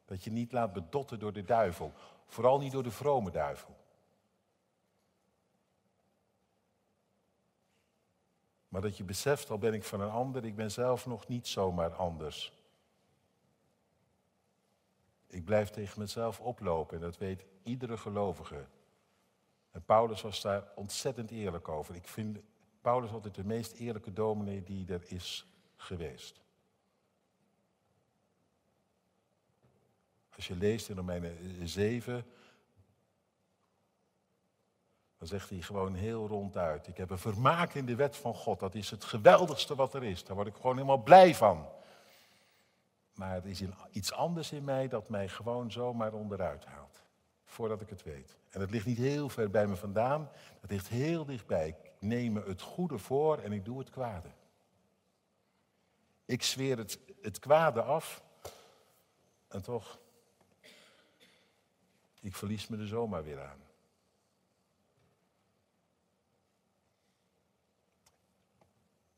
Dat 0.05 0.23
je 0.23 0.31
niet 0.31 0.51
laat 0.51 0.73
bedotten 0.73 1.19
door 1.19 1.33
de 1.33 1.43
duivel. 1.43 1.93
Vooral 2.27 2.59
niet 2.59 2.71
door 2.71 2.83
de 2.83 2.91
vrome 2.91 3.31
duivel. 3.31 3.77
Maar 8.67 8.81
dat 8.81 8.97
je 8.97 9.03
beseft, 9.03 9.49
al 9.49 9.57
ben 9.57 9.73
ik 9.73 9.83
van 9.83 10.01
een 10.01 10.09
ander, 10.09 10.45
ik 10.45 10.55
ben 10.55 10.71
zelf 10.71 11.05
nog 11.05 11.27
niet 11.27 11.47
zomaar 11.47 11.93
anders. 11.93 12.53
Ik 15.27 15.45
blijf 15.45 15.69
tegen 15.69 15.99
mezelf 15.99 16.39
oplopen 16.39 16.95
en 16.95 17.01
dat 17.01 17.17
weet 17.17 17.45
iedere 17.63 17.97
gelovige. 17.97 18.65
En 19.71 19.83
Paulus 19.83 20.21
was 20.21 20.41
daar 20.41 20.71
ontzettend 20.75 21.31
eerlijk 21.31 21.67
over. 21.67 21.95
Ik 21.95 22.07
vind 22.07 22.39
Paulus 22.81 23.11
altijd 23.11 23.35
de 23.35 23.45
meest 23.45 23.71
eerlijke 23.71 24.13
dominee 24.13 24.63
die 24.63 24.93
er 24.93 25.11
is 25.11 25.47
geweest. 25.75 26.45
Als 30.37 30.47
je 30.47 30.55
leest 30.55 30.89
in 30.89 30.95
Romeinen 30.95 31.67
7, 31.67 32.25
dan 35.17 35.27
zegt 35.27 35.49
hij 35.49 35.61
gewoon 35.61 35.93
heel 35.93 36.27
ronduit. 36.27 36.87
Ik 36.87 36.97
heb 36.97 37.09
een 37.09 37.17
vermaak 37.17 37.73
in 37.73 37.85
de 37.85 37.95
wet 37.95 38.15
van 38.15 38.33
God. 38.33 38.59
Dat 38.59 38.75
is 38.75 38.89
het 38.89 39.03
geweldigste 39.03 39.75
wat 39.75 39.93
er 39.93 40.03
is. 40.03 40.23
Daar 40.23 40.35
word 40.35 40.47
ik 40.47 40.55
gewoon 40.55 40.75
helemaal 40.75 41.03
blij 41.03 41.35
van. 41.35 41.67
Maar 43.13 43.35
er 43.35 43.45
is 43.45 43.63
iets 43.91 44.11
anders 44.11 44.51
in 44.51 44.63
mij 44.63 44.87
dat 44.87 45.09
mij 45.09 45.27
gewoon 45.27 45.71
zomaar 45.71 46.13
onderuit 46.13 46.65
haalt. 46.65 47.01
Voordat 47.45 47.81
ik 47.81 47.89
het 47.89 48.03
weet. 48.03 48.35
En 48.49 48.61
het 48.61 48.71
ligt 48.71 48.85
niet 48.85 48.97
heel 48.97 49.29
ver 49.29 49.49
bij 49.49 49.67
me 49.67 49.75
vandaan. 49.75 50.29
Het 50.61 50.71
ligt 50.71 50.87
heel 50.87 51.25
dichtbij. 51.25 51.67
Ik 51.67 51.91
neem 51.99 52.33
me 52.33 52.43
het 52.43 52.61
goede 52.61 52.97
voor 52.97 53.37
en 53.37 53.51
ik 53.51 53.65
doe 53.65 53.79
het 53.79 53.89
kwade. 53.89 54.29
Ik 56.25 56.43
zweer 56.43 56.77
het, 56.77 56.99
het 57.21 57.39
kwade 57.39 57.81
af. 57.81 58.23
En 59.47 59.61
toch, 59.61 59.99
ik 62.27 62.35
verlies 62.35 62.67
me 62.67 62.77
er 62.77 62.87
zomaar 62.87 63.23
weer 63.23 63.41
aan. 63.41 63.61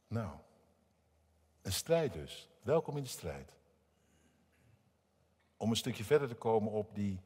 Nou, 0.08 0.38
een 1.62 1.72
strijd 1.72 2.14
dus. 2.14 2.50
Welkom 2.62 2.98
in 2.98 3.04
de 3.04 3.10
strijd. 3.10 3.52
Om 5.58 5.70
een 5.70 5.76
stukje 5.76 6.04
verder 6.04 6.28
te 6.28 6.36
komen 6.36 6.72
op 6.72 6.96
die 6.96 7.22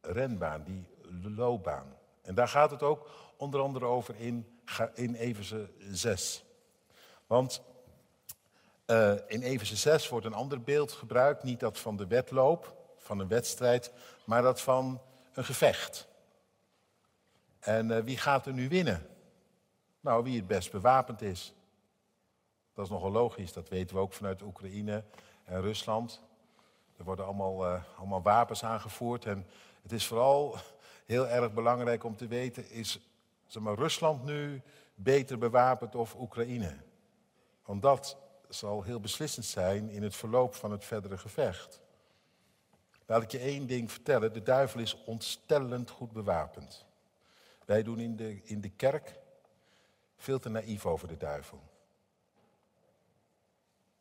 renbaan, 0.00 0.62
die 0.62 0.88
loopbaan. 1.36 1.96
En 2.22 2.34
daar 2.34 2.48
gaat 2.48 2.70
het 2.70 2.82
ook 2.82 3.10
onder 3.36 3.60
andere 3.60 3.84
over 3.84 4.16
in, 4.16 4.60
in 4.94 5.14
Efeze 5.14 5.70
6. 5.78 6.44
Want 7.26 7.62
uh, 8.86 9.12
in 9.26 9.42
Efeze 9.42 9.76
6 9.76 10.08
wordt 10.08 10.26
een 10.26 10.34
ander 10.34 10.62
beeld 10.62 10.92
gebruikt, 10.92 11.42
niet 11.42 11.60
dat 11.60 11.78
van 11.78 11.96
de 11.96 12.06
wedloop, 12.06 12.76
van 12.98 13.18
een 13.18 13.28
wedstrijd, 13.28 13.92
maar 14.24 14.42
dat 14.42 14.60
van 14.60 15.00
een 15.36 15.44
gevecht. 15.44 16.08
En 17.58 17.88
uh, 17.88 17.98
wie 17.98 18.16
gaat 18.16 18.46
er 18.46 18.52
nu 18.52 18.68
winnen? 18.68 19.06
Nou, 20.00 20.24
wie 20.24 20.36
het 20.36 20.46
best 20.46 20.70
bewapend 20.70 21.22
is. 21.22 21.54
Dat 22.74 22.84
is 22.84 22.90
nogal 22.90 23.10
logisch, 23.10 23.52
dat 23.52 23.68
weten 23.68 23.96
we 23.96 24.02
ook 24.02 24.12
vanuit 24.12 24.42
Oekraïne 24.42 25.04
en 25.44 25.60
Rusland. 25.60 26.20
Er 26.96 27.04
worden 27.04 27.24
allemaal, 27.24 27.66
uh, 27.66 27.82
allemaal 27.96 28.22
wapens 28.22 28.64
aangevoerd. 28.64 29.24
En 29.24 29.46
het 29.82 29.92
is 29.92 30.06
vooral 30.06 30.56
heel 31.06 31.28
erg 31.28 31.52
belangrijk 31.52 32.04
om 32.04 32.16
te 32.16 32.26
weten, 32.26 32.70
is 32.70 33.00
zeg 33.46 33.62
maar, 33.62 33.74
Rusland 33.74 34.24
nu 34.24 34.62
beter 34.94 35.38
bewapend 35.38 35.94
of 35.94 36.14
Oekraïne? 36.14 36.76
Want 37.64 37.82
dat 37.82 38.16
zal 38.48 38.82
heel 38.82 39.00
beslissend 39.00 39.44
zijn 39.44 39.90
in 39.90 40.02
het 40.02 40.16
verloop 40.16 40.54
van 40.54 40.70
het 40.70 40.84
verdere 40.84 41.18
gevecht. 41.18 41.80
Laat 43.06 43.22
ik 43.22 43.30
je 43.30 43.38
één 43.38 43.66
ding 43.66 43.92
vertellen. 43.92 44.32
De 44.32 44.42
duivel 44.42 44.80
is 44.80 45.04
ontstellend 45.04 45.90
goed 45.90 46.12
bewapend. 46.12 46.84
Wij 47.64 47.82
doen 47.82 47.98
in 47.98 48.16
de, 48.16 48.40
in 48.44 48.60
de 48.60 48.70
kerk 48.70 49.14
veel 50.16 50.38
te 50.38 50.48
naïef 50.48 50.86
over 50.86 51.08
de 51.08 51.16
duivel. 51.16 51.62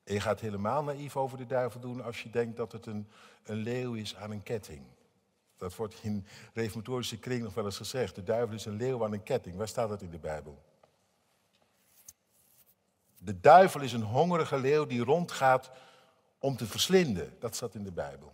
En 0.04 0.14
je 0.14 0.20
gaat 0.20 0.40
helemaal 0.40 0.84
naïef 0.84 1.18
over 1.18 1.38
de 1.38 1.46
duivel 1.46 1.80
doen 1.80 2.04
als 2.04 2.24
je 2.24 2.30
denkt 2.30 2.58
dat 2.58 2.72
het 2.72 2.86
een, 2.86 3.08
een 3.44 3.58
leeuw 3.58 3.94
is 3.94 4.16
aan 4.16 4.32
een 4.32 4.44
ketting. 4.44 4.82
Dat 5.58 5.76
wordt 5.76 5.96
in 6.02 6.26
reformatorische 6.54 7.18
kring 7.18 7.44
nog 7.44 7.54
wel 7.54 7.66
eens 7.66 7.78
gezegd. 7.78 8.16
De 8.16 8.24
duivel 8.24 8.56
is 8.56 8.66
een 8.66 8.76
leeuw 8.76 9.04
aan 9.04 9.14
een 9.14 9.24
ketting. 9.24 9.56
Waar 9.56 9.68
staat 9.68 9.90
dat 9.90 10.02
in 10.02 10.10
de 10.10 10.20
Bijbel? 10.20 10.62
De 13.18 13.40
duivel 13.40 13.82
is 13.82 13.94
een 13.94 14.04
hongerige 14.04 14.58
leeuw 14.58 14.86
die 14.86 15.04
rondgaat 15.04 15.72
om 16.40 16.58
te 16.58 16.66
verslinden. 16.66 17.36
Dat 17.40 17.56
staat 17.56 17.76
in 17.76 17.84
de 17.84 17.92
Bijbel. 17.92 18.34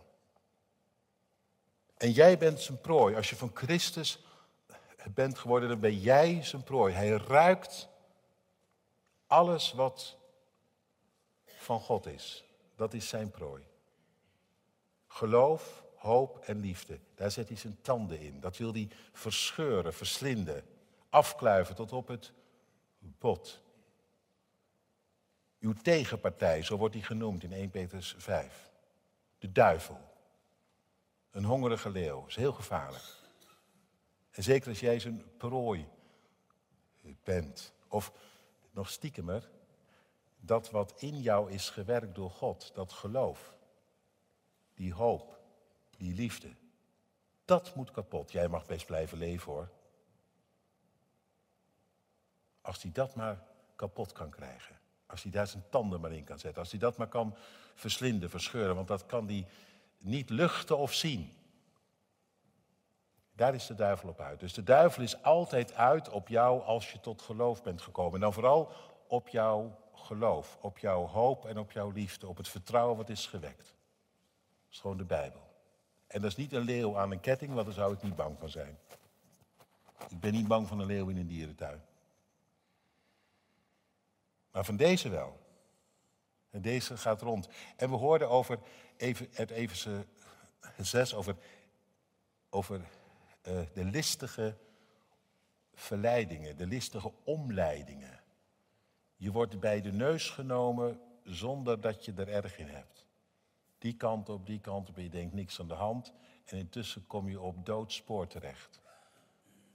En 2.02 2.10
jij 2.10 2.38
bent 2.38 2.60
zijn 2.60 2.80
prooi. 2.80 3.16
Als 3.16 3.30
je 3.30 3.36
van 3.36 3.50
Christus 3.54 4.18
bent 5.14 5.38
geworden, 5.38 5.68
dan 5.68 5.80
ben 5.80 5.98
jij 5.98 6.42
zijn 6.42 6.62
prooi. 6.62 6.94
Hij 6.94 7.10
ruikt 7.10 7.88
alles 9.26 9.72
wat 9.72 10.16
van 11.44 11.80
God 11.80 12.06
is. 12.06 12.44
Dat 12.76 12.94
is 12.94 13.08
zijn 13.08 13.30
prooi. 13.30 13.62
Geloof, 15.06 15.84
hoop 15.96 16.38
en 16.38 16.60
liefde. 16.60 16.98
Daar 17.14 17.30
zet 17.30 17.48
hij 17.48 17.56
zijn 17.56 17.78
tanden 17.82 18.20
in. 18.20 18.40
Dat 18.40 18.56
wil 18.56 18.72
hij 18.72 18.88
verscheuren, 19.12 19.94
verslinden, 19.94 20.64
afkluiven 21.08 21.74
tot 21.74 21.92
op 21.92 22.08
het 22.08 22.32
bot. 22.98 23.60
Uw 25.60 25.72
tegenpartij, 25.72 26.62
zo 26.62 26.76
wordt 26.76 26.94
hij 26.94 27.02
genoemd 27.02 27.42
in 27.42 27.52
1 27.52 27.70
Petrus 27.70 28.14
5. 28.18 28.70
De 29.38 29.52
duivel. 29.52 30.11
Een 31.32 31.44
hongerige 31.44 31.90
leeuw. 31.90 32.26
is 32.26 32.36
heel 32.36 32.52
gevaarlijk. 32.52 33.04
En 34.30 34.42
zeker 34.42 34.68
als 34.68 34.80
jij 34.80 34.98
zijn 34.98 35.36
prooi 35.36 35.88
bent. 37.24 37.72
Of 37.88 38.12
nog 38.70 38.90
stiekemer, 38.90 39.50
dat 40.40 40.70
wat 40.70 40.94
in 40.96 41.20
jou 41.20 41.50
is 41.50 41.70
gewerkt 41.70 42.14
door 42.14 42.30
God, 42.30 42.70
dat 42.74 42.92
geloof, 42.92 43.56
die 44.74 44.92
hoop, 44.92 45.40
die 45.96 46.14
liefde, 46.14 46.54
dat 47.44 47.74
moet 47.74 47.90
kapot. 47.90 48.32
Jij 48.32 48.48
mag 48.48 48.66
best 48.66 48.86
blijven 48.86 49.18
leven 49.18 49.52
hoor. 49.52 49.68
Als 52.60 52.82
hij 52.82 52.92
dat 52.92 53.14
maar 53.14 53.44
kapot 53.76 54.12
kan 54.12 54.30
krijgen. 54.30 54.78
Als 55.06 55.22
hij 55.22 55.32
daar 55.32 55.46
zijn 55.46 55.64
tanden 55.70 56.00
maar 56.00 56.12
in 56.12 56.24
kan 56.24 56.38
zetten. 56.38 56.60
Als 56.60 56.70
hij 56.70 56.80
dat 56.80 56.96
maar 56.96 57.08
kan 57.08 57.36
verslinden, 57.74 58.30
verscheuren. 58.30 58.74
Want 58.74 58.88
dat 58.88 59.06
kan 59.06 59.26
hij 59.26 59.46
niet 60.02 60.30
luchten 60.30 60.78
of 60.78 60.92
zien. 60.92 61.32
Daar 63.32 63.54
is 63.54 63.66
de 63.66 63.74
duivel 63.74 64.08
op 64.08 64.20
uit. 64.20 64.40
Dus 64.40 64.52
de 64.52 64.62
duivel 64.62 65.02
is 65.02 65.22
altijd 65.22 65.74
uit 65.74 66.08
op 66.08 66.28
jou 66.28 66.62
als 66.62 66.92
je 66.92 67.00
tot 67.00 67.22
geloof 67.22 67.62
bent 67.62 67.82
gekomen. 67.82 68.14
En 68.14 68.20
dan 68.20 68.32
vooral 68.32 68.72
op 69.06 69.28
jouw 69.28 69.78
geloof, 69.94 70.58
op 70.60 70.78
jouw 70.78 71.06
hoop 71.06 71.44
en 71.44 71.58
op 71.58 71.72
jouw 71.72 71.90
liefde, 71.90 72.28
op 72.28 72.36
het 72.36 72.48
vertrouwen 72.48 72.96
wat 72.96 73.08
is 73.08 73.26
gewekt. 73.26 73.66
Dat 73.66 74.70
is 74.70 74.80
gewoon 74.80 74.96
de 74.96 75.04
Bijbel. 75.04 75.50
En 76.06 76.20
dat 76.20 76.30
is 76.30 76.36
niet 76.36 76.52
een 76.52 76.64
leeuw 76.64 76.98
aan 76.98 77.10
een 77.10 77.20
ketting, 77.20 77.52
want 77.52 77.66
daar 77.66 77.74
zou 77.74 77.92
ik 77.92 78.02
niet 78.02 78.16
bang 78.16 78.38
van 78.38 78.48
zijn. 78.48 78.78
Ik 80.08 80.20
ben 80.20 80.32
niet 80.32 80.48
bang 80.48 80.68
van 80.68 80.80
een 80.80 80.86
leeuw 80.86 81.08
in 81.08 81.16
een 81.16 81.26
dierentuin. 81.26 81.82
Maar 84.50 84.64
van 84.64 84.76
deze 84.76 85.08
wel. 85.08 85.41
En 86.52 86.62
deze 86.62 86.96
gaat 86.96 87.22
rond. 87.22 87.48
En 87.76 87.90
we 87.90 87.96
hoorden 87.96 88.28
over 88.28 88.58
even, 88.96 89.28
het 89.32 89.50
Everse 89.50 90.06
6 90.76 91.14
over, 91.14 91.36
over 92.50 92.80
uh, 93.48 93.60
de 93.74 93.84
listige 93.84 94.56
verleidingen, 95.74 96.56
de 96.56 96.66
listige 96.66 97.12
omleidingen. 97.24 98.20
Je 99.16 99.32
wordt 99.32 99.60
bij 99.60 99.80
de 99.80 99.92
neus 99.92 100.30
genomen 100.30 101.00
zonder 101.24 101.80
dat 101.80 102.04
je 102.04 102.12
er 102.12 102.28
erg 102.28 102.58
in 102.58 102.68
hebt. 102.68 103.06
Die 103.78 103.96
kant 103.96 104.28
op, 104.28 104.46
die 104.46 104.60
kant 104.60 104.88
op, 104.88 104.96
je 104.96 105.08
denkt 105.08 105.34
niks 105.34 105.60
aan 105.60 105.68
de 105.68 105.74
hand. 105.74 106.12
En 106.44 106.58
intussen 106.58 107.06
kom 107.06 107.28
je 107.28 107.40
op 107.40 107.66
doodspoor 107.66 108.26
terecht. 108.26 108.80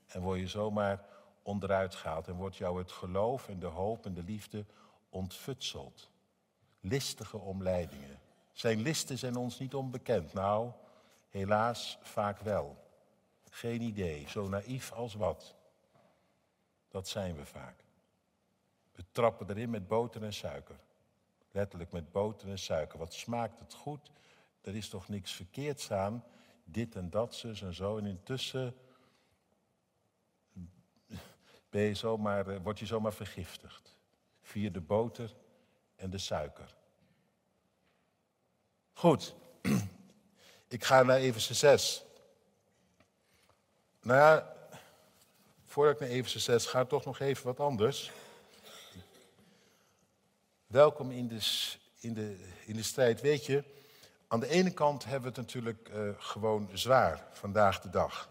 En 0.07 0.22
word 0.22 0.39
je 0.39 0.48
zomaar 0.48 1.05
onderuit 1.41 1.96
gehaald. 1.96 2.27
En 2.27 2.36
wordt 2.36 2.55
jou 2.55 2.77
het 2.77 2.91
geloof 2.91 3.48
en 3.48 3.60
de 3.60 3.65
hoop 3.65 4.05
en 4.05 4.13
de 4.13 4.24
liefde 4.24 4.65
ontfutseld. 5.10 6.10
Listige 6.79 7.38
omleidingen. 7.38 8.19
Zijn 8.51 8.81
listen 8.81 9.17
zijn 9.17 9.36
ons 9.36 9.60
niet 9.60 9.74
onbekend. 9.74 10.34
Nou, 10.34 10.72
helaas 11.29 11.98
vaak 12.01 12.39
wel. 12.39 12.86
Geen 13.50 13.81
idee, 13.81 14.29
zo 14.29 14.48
naïef 14.48 14.91
als 14.91 15.13
wat. 15.13 15.55
Dat 16.89 17.07
zijn 17.07 17.36
we 17.36 17.46
vaak. 17.46 17.84
We 18.91 19.03
trappen 19.12 19.50
erin 19.50 19.69
met 19.69 19.88
boter 19.88 20.24
en 20.24 20.34
suiker. 20.34 20.79
Letterlijk 21.51 21.91
met 21.91 22.12
boter 22.12 22.50
en 22.50 22.60
suiker. 22.60 23.00
Wat 23.00 23.13
smaakt 23.13 23.60
het 23.60 23.74
goed? 23.74 24.12
Er 24.62 24.75
is 24.75 24.89
toch 24.89 25.07
niks 25.07 25.31
verkeerds 25.31 25.91
aan? 25.91 26.24
Dit 26.63 26.96
en 26.96 27.10
dat, 27.10 27.36
zus 27.36 27.62
en 27.62 27.74
zo. 27.74 27.98
En 27.98 28.05
intussen 28.05 28.75
ben 31.69 31.93
eh, 31.93 32.57
word 32.63 32.79
je 32.79 32.86
zomaar 32.86 33.13
vergiftigd. 33.13 33.96
Via 34.41 34.69
de 34.69 34.81
boter 34.81 35.36
en 35.98 36.10
de 36.10 36.18
suiker. 36.18 36.75
Goed, 38.94 39.36
ik 40.68 40.84
ga 40.84 41.04
naar 41.04 41.18
Everse 41.18 41.54
6. 41.54 42.04
Nou 44.01 44.20
ja, 44.20 44.56
voordat 45.66 45.94
ik 45.94 46.00
naar 46.00 46.10
Everse 46.10 46.39
6 46.39 46.66
ga, 46.66 46.86
toch 46.86 47.06
nog 47.06 47.20
even 47.20 47.46
wat 47.46 47.60
anders. 47.60 48.12
Welkom 50.68 51.12
in 51.12 51.27
de, 51.27 51.39
in 52.00 52.13
de, 52.13 52.38
in 52.66 52.75
de 52.75 52.84
strijd. 52.84 53.22
Weet 53.22 53.46
je, 53.46 53.63
aan 54.27 54.39
de 54.39 54.50
ene 54.50 54.72
kant 54.72 55.04
hebben 55.04 55.22
we 55.22 55.27
het 55.27 55.38
natuurlijk 55.38 55.89
uh, 55.89 56.10
gewoon 56.18 56.70
zwaar 56.74 57.27
vandaag 57.32 57.82
de 57.82 57.89
dag. 57.89 58.30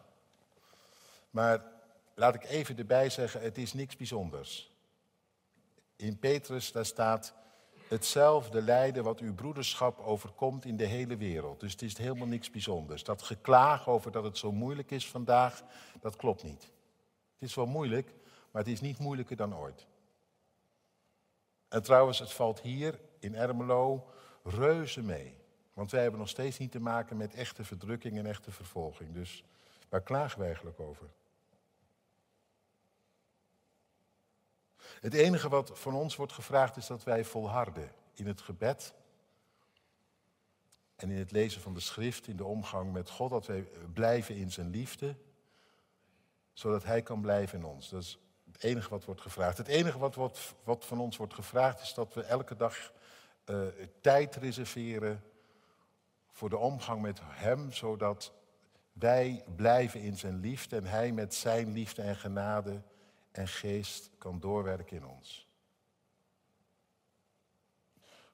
Maar 1.30 1.62
laat 2.14 2.34
ik 2.34 2.44
even 2.44 2.78
erbij 2.78 3.10
zeggen, 3.10 3.40
het 3.40 3.58
is 3.58 3.72
niks 3.72 3.96
bijzonders. 3.96 4.70
In 5.96 6.18
Petrus 6.18 6.72
daar 6.72 6.86
staat 6.86 7.34
hetzelfde 7.88 8.62
lijden 8.62 9.04
wat 9.04 9.20
uw 9.20 9.34
broederschap 9.34 9.98
overkomt 9.98 10.64
in 10.64 10.76
de 10.76 10.86
hele 10.86 11.16
wereld. 11.16 11.60
Dus 11.60 11.72
het 11.72 11.82
is 11.82 11.98
helemaal 11.98 12.26
niks 12.26 12.50
bijzonders. 12.50 13.04
Dat 13.04 13.22
geklaag 13.22 13.88
over 13.88 14.12
dat 14.12 14.24
het 14.24 14.38
zo 14.38 14.52
moeilijk 14.52 14.90
is 14.90 15.08
vandaag, 15.08 15.62
dat 16.00 16.16
klopt 16.16 16.42
niet. 16.42 16.62
Het 17.38 17.48
is 17.48 17.54
wel 17.54 17.66
moeilijk, 17.66 18.14
maar 18.50 18.62
het 18.62 18.72
is 18.72 18.80
niet 18.80 18.98
moeilijker 18.98 19.36
dan 19.36 19.56
ooit. 19.56 19.86
En 21.68 21.82
trouwens, 21.82 22.18
het 22.18 22.32
valt 22.32 22.60
hier 22.60 23.00
in 23.18 23.34
Ermelo 23.34 24.06
reuze 24.42 25.02
mee. 25.02 25.34
Want 25.72 25.90
wij 25.90 26.02
hebben 26.02 26.20
nog 26.20 26.28
steeds 26.28 26.58
niet 26.58 26.70
te 26.70 26.80
maken 26.80 27.16
met 27.16 27.34
echte 27.34 27.64
verdrukking 27.64 28.18
en 28.18 28.26
echte 28.26 28.50
vervolging. 28.50 29.14
Dus 29.14 29.44
waar 29.88 30.02
klagen 30.02 30.38
we 30.38 30.44
eigenlijk 30.44 30.80
over? 30.80 31.06
Het 35.00 35.14
enige 35.14 35.48
wat 35.48 35.70
van 35.74 35.94
ons 35.94 36.16
wordt 36.16 36.32
gevraagd 36.32 36.76
is 36.76 36.86
dat 36.86 37.04
wij 37.04 37.24
volharden 37.24 37.92
in 38.14 38.26
het 38.26 38.40
gebed 38.40 38.94
en 40.96 41.10
in 41.10 41.18
het 41.18 41.30
lezen 41.30 41.60
van 41.60 41.74
de 41.74 41.80
schrift, 41.80 42.26
in 42.28 42.36
de 42.36 42.44
omgang 42.44 42.92
met 42.92 43.10
God, 43.10 43.30
dat 43.30 43.46
wij 43.46 43.68
blijven 43.92 44.34
in 44.34 44.52
zijn 44.52 44.70
liefde, 44.70 45.16
zodat 46.52 46.84
Hij 46.84 47.02
kan 47.02 47.20
blijven 47.20 47.58
in 47.58 47.64
ons. 47.64 47.88
Dat 47.88 48.02
is 48.02 48.18
het 48.52 48.62
enige 48.62 48.90
wat 48.90 49.04
wordt 49.04 49.20
gevraagd. 49.20 49.58
Het 49.58 49.68
enige 49.68 49.98
wat, 49.98 50.14
wat, 50.64 50.84
van 50.84 51.00
ons 51.00 51.16
wordt 51.16 51.34
gevraagd 51.34 51.80
is 51.80 51.94
dat 51.94 52.14
we 52.14 52.22
elke 52.22 52.56
dag 52.56 52.92
uh, 53.46 53.66
tijd 54.00 54.36
reserveren 54.36 55.22
voor 56.32 56.48
de 56.48 56.56
omgang 56.56 57.02
met 57.02 57.20
Hem, 57.22 57.72
zodat 57.72 58.32
wij 58.92 59.44
blijven 59.56 60.00
in 60.00 60.16
zijn 60.16 60.40
liefde 60.40 60.76
en 60.76 60.84
Hij 60.84 61.12
met 61.12 61.34
zijn 61.34 61.72
liefde 61.72 62.02
en 62.02 62.16
genade 62.16 62.82
en 63.36 63.48
geest 63.48 64.10
kan 64.18 64.40
doorwerken 64.40 64.96
in 64.96 65.06
ons. 65.06 65.48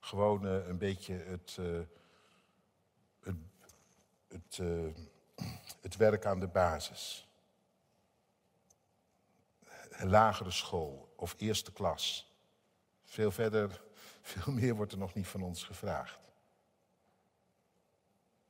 Gewoon 0.00 0.46
uh, 0.46 0.66
een 0.66 0.78
beetje 0.78 1.14
het, 1.14 1.56
uh, 1.60 1.80
het, 3.20 3.36
het, 4.28 4.58
uh, 4.58 4.94
het 5.80 5.96
werk 5.96 6.26
aan 6.26 6.40
de 6.40 6.48
basis. 6.48 7.26
Lagere 9.98 10.50
school 10.50 11.12
of 11.16 11.34
eerste 11.38 11.72
klas. 11.72 12.32
Veel 13.04 13.30
verder, 13.30 13.82
veel 14.32 14.52
meer 14.52 14.74
wordt 14.74 14.92
er 14.92 14.98
nog 14.98 15.14
niet 15.14 15.26
van 15.26 15.42
ons 15.42 15.64
gevraagd. 15.64 16.20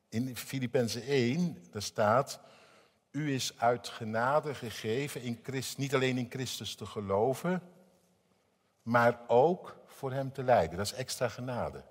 In 0.09 0.37
Filippenzen 0.37 1.03
1, 1.03 1.65
daar 1.71 1.83
staat, 1.83 2.41
u 3.13 3.33
is 3.35 3.59
uit 3.59 3.89
genade 3.89 4.55
gegeven 4.55 5.23
in 5.23 5.41
Christus, 5.43 5.77
niet 5.77 5.95
alleen 5.95 6.19
in 6.19 6.31
Christus 6.31 6.75
te 6.75 6.87
geloven, 6.87 7.63
maar 8.83 9.21
ook 9.27 9.77
voor 9.87 10.13
Hem 10.13 10.33
te 10.33 10.43
lijden. 10.43 10.77
Dat 10.77 10.87
is 10.87 10.93
extra 10.93 11.29
genade. 11.29 11.85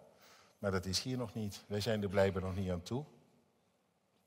Maar 0.60 0.71
dat 0.71 0.86
is 0.86 1.01
hier 1.01 1.17
nog 1.17 1.34
niet. 1.34 1.63
Wij 1.67 1.81
zijn 1.81 2.01
er 2.01 2.10
blijkbaar 2.10 2.41
nog 2.41 2.55
niet 2.55 2.71
aan 2.71 2.81
toe. 2.81 3.05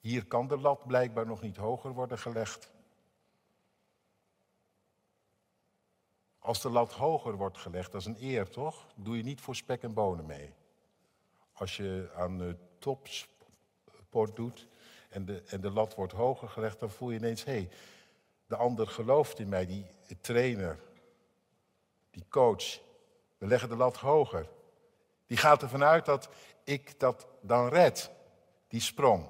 Hier 0.00 0.26
kan 0.26 0.48
de 0.48 0.59
lat 0.59 0.87
blijkbaar 0.87 1.26
nog 1.26 1.40
niet 1.40 1.57
hoger 1.57 1.92
worden 1.92 2.18
gelegd. 2.18 2.70
Als 6.38 6.62
de 6.62 6.70
lat 6.70 6.92
hoger 6.92 7.37
wordt 7.37 7.59
gelegd, 7.59 7.92
dat 7.92 8.00
is 8.00 8.07
een 8.07 8.22
eer 8.22 8.50
toch? 8.50 8.87
Doe 8.94 9.16
je 9.16 9.22
niet 9.22 9.40
voor 9.40 9.57
spek 9.57 9.83
en 9.83 9.94
bonen 9.94 10.26
mee. 10.26 10.52
Als 11.52 11.76
je 11.76 12.11
aan 12.16 12.38
de 12.38 12.57
topsport 12.78 14.37
doet, 14.37 14.68
en 15.14 15.24
de, 15.24 15.42
en 15.46 15.61
de 15.61 15.70
lat 15.70 15.94
wordt 15.94 16.12
hoger 16.12 16.48
gelegd, 16.48 16.81
dan 16.81 16.90
voel 16.90 17.11
je 17.11 17.18
ineens, 17.18 17.44
hé, 17.44 17.53
hey, 17.53 17.68
de 18.46 18.57
ander 18.57 18.87
gelooft 18.87 19.38
in 19.38 19.48
mij, 19.48 19.66
die 19.66 19.87
trainer, 20.20 20.79
die 22.11 22.24
coach. 22.29 22.81
We 23.38 23.46
leggen 23.46 23.68
de 23.68 23.77
lat 23.77 23.96
hoger. 23.96 24.48
Die 25.27 25.37
gaat 25.37 25.62
ervan 25.62 25.85
uit 25.85 26.05
dat 26.05 26.29
ik 26.64 27.00
dat 27.00 27.27
dan 27.40 27.68
red, 27.68 28.11
die 28.68 28.81
sprong. 28.81 29.27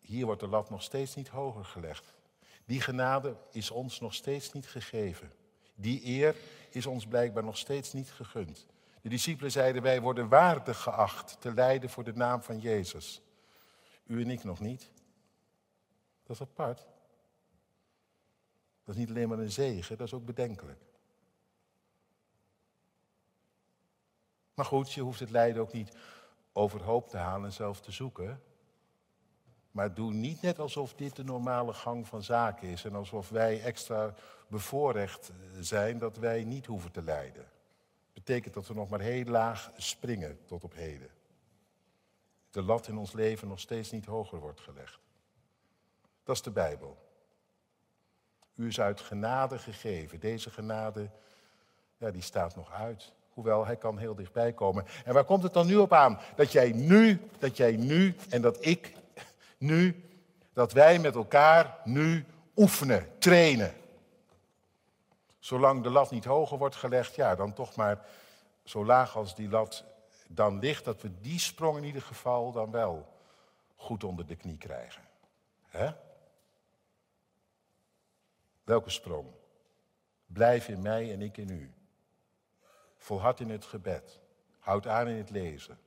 Hier 0.00 0.26
wordt 0.26 0.40
de 0.40 0.48
lat 0.48 0.70
nog 0.70 0.82
steeds 0.82 1.14
niet 1.14 1.28
hoger 1.28 1.64
gelegd. 1.64 2.14
Die 2.64 2.80
genade 2.80 3.36
is 3.50 3.70
ons 3.70 4.00
nog 4.00 4.14
steeds 4.14 4.52
niet 4.52 4.66
gegeven. 4.66 5.32
Die 5.74 6.04
eer 6.04 6.36
is 6.70 6.86
ons 6.86 7.06
blijkbaar 7.06 7.44
nog 7.44 7.58
steeds 7.58 7.92
niet 7.92 8.10
gegund. 8.10 8.66
De 9.02 9.08
discipelen 9.08 9.50
zeiden, 9.50 9.82
wij 9.82 10.00
worden 10.00 10.28
waardig 10.28 10.80
geacht 10.80 11.36
te 11.40 11.54
lijden 11.54 11.90
voor 11.90 12.04
de 12.04 12.14
naam 12.14 12.42
van 12.42 12.58
Jezus. 12.58 13.22
U 14.08 14.22
en 14.22 14.30
ik 14.30 14.44
nog 14.44 14.60
niet. 14.60 14.90
Dat 16.22 16.36
is 16.36 16.42
apart. 16.42 16.86
Dat 18.84 18.94
is 18.94 18.96
niet 18.96 19.08
alleen 19.08 19.28
maar 19.28 19.38
een 19.38 19.50
zegen, 19.50 19.96
dat 19.96 20.06
is 20.06 20.14
ook 20.14 20.24
bedenkelijk. 20.24 20.82
Maar 24.54 24.64
goed, 24.64 24.92
je 24.92 25.00
hoeft 25.00 25.20
het 25.20 25.30
lijden 25.30 25.62
ook 25.62 25.72
niet 25.72 25.96
overhoop 26.52 27.08
te 27.08 27.16
halen 27.16 27.46
en 27.46 27.52
zelf 27.52 27.80
te 27.80 27.92
zoeken. 27.92 28.42
Maar 29.70 29.94
doe 29.94 30.12
niet 30.12 30.42
net 30.42 30.58
alsof 30.58 30.94
dit 30.94 31.16
de 31.16 31.24
normale 31.24 31.72
gang 31.72 32.06
van 32.06 32.22
zaken 32.22 32.68
is 32.68 32.84
en 32.84 32.94
alsof 32.94 33.28
wij 33.28 33.62
extra 33.62 34.14
bevoorrecht 34.48 35.32
zijn 35.60 35.98
dat 35.98 36.16
wij 36.16 36.44
niet 36.44 36.66
hoeven 36.66 36.92
te 36.92 37.02
lijden. 37.02 37.50
Betekent 38.12 38.54
dat 38.54 38.66
we 38.66 38.74
nog 38.74 38.88
maar 38.88 39.00
heel 39.00 39.24
laag 39.24 39.72
springen 39.76 40.38
tot 40.46 40.64
op 40.64 40.74
heden 40.74 41.17
de 42.50 42.62
lat 42.62 42.88
in 42.88 42.98
ons 42.98 43.12
leven 43.12 43.48
nog 43.48 43.60
steeds 43.60 43.90
niet 43.90 44.04
hoger 44.04 44.38
wordt 44.38 44.60
gelegd. 44.60 44.98
Dat 46.24 46.36
is 46.36 46.42
de 46.42 46.50
Bijbel. 46.50 47.06
U 48.54 48.66
is 48.66 48.80
uit 48.80 49.00
genade 49.00 49.58
gegeven. 49.58 50.20
Deze 50.20 50.50
genade, 50.50 51.10
ja, 51.96 52.10
die 52.10 52.22
staat 52.22 52.56
nog 52.56 52.72
uit. 52.72 53.12
Hoewel, 53.28 53.66
hij 53.66 53.76
kan 53.76 53.98
heel 53.98 54.14
dichtbij 54.14 54.52
komen. 54.52 54.84
En 55.04 55.14
waar 55.14 55.24
komt 55.24 55.42
het 55.42 55.52
dan 55.52 55.66
nu 55.66 55.76
op 55.76 55.92
aan? 55.92 56.20
Dat 56.36 56.52
jij 56.52 56.72
nu, 56.72 57.20
dat 57.38 57.56
jij 57.56 57.76
nu 57.76 58.16
en 58.28 58.42
dat 58.42 58.66
ik 58.66 58.92
nu, 59.58 60.04
dat 60.52 60.72
wij 60.72 60.98
met 60.98 61.14
elkaar 61.14 61.78
nu 61.84 62.24
oefenen, 62.56 63.18
trainen. 63.18 63.74
Zolang 65.38 65.82
de 65.82 65.90
lat 65.90 66.10
niet 66.10 66.24
hoger 66.24 66.58
wordt 66.58 66.76
gelegd, 66.76 67.14
ja, 67.14 67.34
dan 67.34 67.52
toch 67.52 67.76
maar 67.76 68.06
zo 68.64 68.84
laag 68.84 69.16
als 69.16 69.34
die 69.34 69.48
lat 69.48 69.84
dan 70.28 70.58
ligt 70.58 70.84
dat 70.84 71.02
we 71.02 71.20
die 71.20 71.38
sprong 71.38 71.76
in 71.76 71.84
ieder 71.84 72.02
geval 72.02 72.52
dan 72.52 72.70
wel 72.70 73.16
goed 73.74 74.04
onder 74.04 74.26
de 74.26 74.36
knie 74.36 74.58
krijgen. 74.58 75.02
Hè? 75.66 75.92
Welke 78.64 78.90
sprong? 78.90 79.26
Blijf 80.26 80.68
in 80.68 80.82
mij 80.82 81.12
en 81.12 81.22
ik 81.22 81.36
in 81.36 81.50
u. 81.50 81.72
Volhard 82.96 83.40
in 83.40 83.50
het 83.50 83.64
gebed. 83.64 84.20
Houd 84.58 84.86
aan 84.86 85.08
in 85.08 85.16
het 85.16 85.30
lezen. 85.30 85.78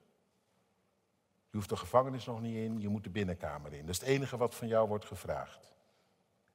Je 1.50 1.58
hoeft 1.58 1.70
de 1.70 1.78
gevangenis 1.78 2.26
nog 2.26 2.42
niet 2.42 2.56
in, 2.56 2.80
je 2.80 2.88
moet 2.88 3.04
de 3.04 3.10
binnenkamer 3.10 3.74
in. 3.74 3.86
Dat 3.86 3.90
is 3.90 4.00
het 4.00 4.10
enige 4.10 4.38
wat 4.38 4.56
van 4.56 4.68
jou 4.68 4.88
wordt 4.88 5.06
gevraagd. 5.06 5.74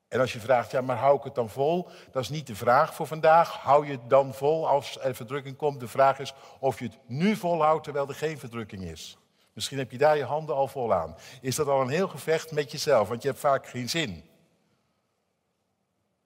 En 0.09 0.21
als 0.21 0.33
je 0.33 0.41
vraagt, 0.41 0.71
ja, 0.71 0.81
maar 0.81 0.97
hou 0.97 1.17
ik 1.17 1.25
het 1.25 1.35
dan 1.35 1.51
vol? 1.51 1.89
Dat 2.11 2.23
is 2.23 2.29
niet 2.29 2.47
de 2.47 2.55
vraag 2.55 2.95
voor 2.95 3.07
vandaag. 3.07 3.57
Hou 3.57 3.87
je 3.87 3.93
het 3.93 4.11
dan 4.11 4.35
vol 4.35 4.69
als 4.69 4.99
er 5.01 5.15
verdrukking 5.15 5.57
komt? 5.57 5.81
De 5.81 5.89
vraag 5.89 6.19
is 6.19 6.35
of 6.61 6.79
je 6.79 6.85
het 6.85 6.99
nu 7.07 7.37
volhoudt 7.37 7.85
terwijl 7.85 8.09
er 8.09 8.15
geen 8.15 8.39
verdrukking 8.39 8.83
is. 8.83 9.19
Misschien 9.53 9.79
heb 9.79 9.91
je 9.91 9.99
daar 9.99 10.17
je 10.17 10.25
handen 10.25 10.55
al 10.55 10.69
vol 10.69 10.95
aan. 10.95 11.17
Is 11.41 11.57
dat 11.57 11.67
al 11.67 11.81
een 11.81 11.89
heel 11.89 12.09
gevecht 12.09 12.53
met 12.53 12.73
jezelf, 12.73 13.09
want 13.09 13.23
je 13.23 13.29
hebt 13.29 13.41
vaak 13.41 13.67
geen 13.67 13.89
zin. 13.89 14.25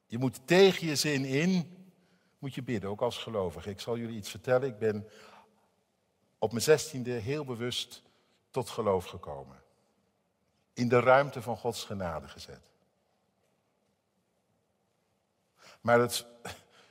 Je 0.06 0.18
moet 0.18 0.46
tegen 0.46 0.86
je 0.86 0.96
zin 0.96 1.24
in, 1.24 1.78
moet 2.38 2.54
je 2.54 2.62
bidden, 2.62 2.90
ook 2.90 3.02
als 3.02 3.18
gelovige. 3.18 3.70
Ik 3.70 3.80
zal 3.80 3.96
jullie 3.98 4.16
iets 4.16 4.30
vertellen. 4.30 4.68
Ik 4.68 4.78
ben 4.78 5.08
op 6.38 6.50
mijn 6.50 6.64
zestiende 6.64 7.10
heel 7.10 7.44
bewust 7.44 8.02
tot 8.50 8.68
geloof 8.68 9.04
gekomen. 9.04 9.62
In 10.74 10.88
de 10.88 11.00
ruimte 11.00 11.42
van 11.42 11.56
Gods 11.56 11.84
genade 11.84 12.28
gezet. 12.28 12.69
Maar 15.80 16.00
het, 16.00 16.26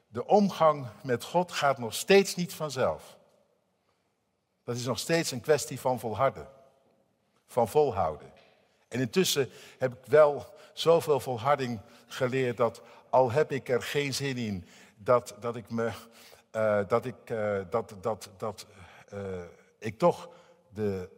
de 0.08 0.25
omgang 0.25 0.88
met 1.04 1.23
God 1.23 1.52
gaat 1.52 1.78
nog 1.78 1.93
steeds 1.93 2.36
niet 2.36 2.54
vanzelf. 2.54 3.17
Dat 4.63 4.75
is 4.75 4.86
nog 4.86 4.99
steeds 4.99 5.32
een 5.32 5.41
kwestie 5.41 5.80
van 5.80 5.99
volharden, 5.99 6.47
van 7.47 7.67
volhouden. 7.67 8.32
En 8.88 8.99
intussen 8.99 9.49
heb 9.78 9.93
ik 9.93 10.06
wel 10.06 10.54
zoveel 10.73 11.19
volharding 11.19 11.80
geleerd 12.08 12.58
dat 12.58 12.82
al 13.10 13.32
heb 13.32 13.52
ik 13.52 13.69
er 13.69 13.82
geen 13.82 14.13
zin 14.13 14.38
in, 14.38 14.65
dat, 14.97 15.36
dat 15.39 15.56
ik 15.56 15.69
me, 15.69 15.91
uh, 16.56 16.80
dat 16.88 17.06
ik, 17.06 17.30
uh, 17.30 17.60
dat, 17.69 17.95
dat, 18.02 18.30
dat 18.38 18.65
uh, 19.13 19.19
ik 19.78 19.97
toch 19.97 20.30
de 20.73 21.10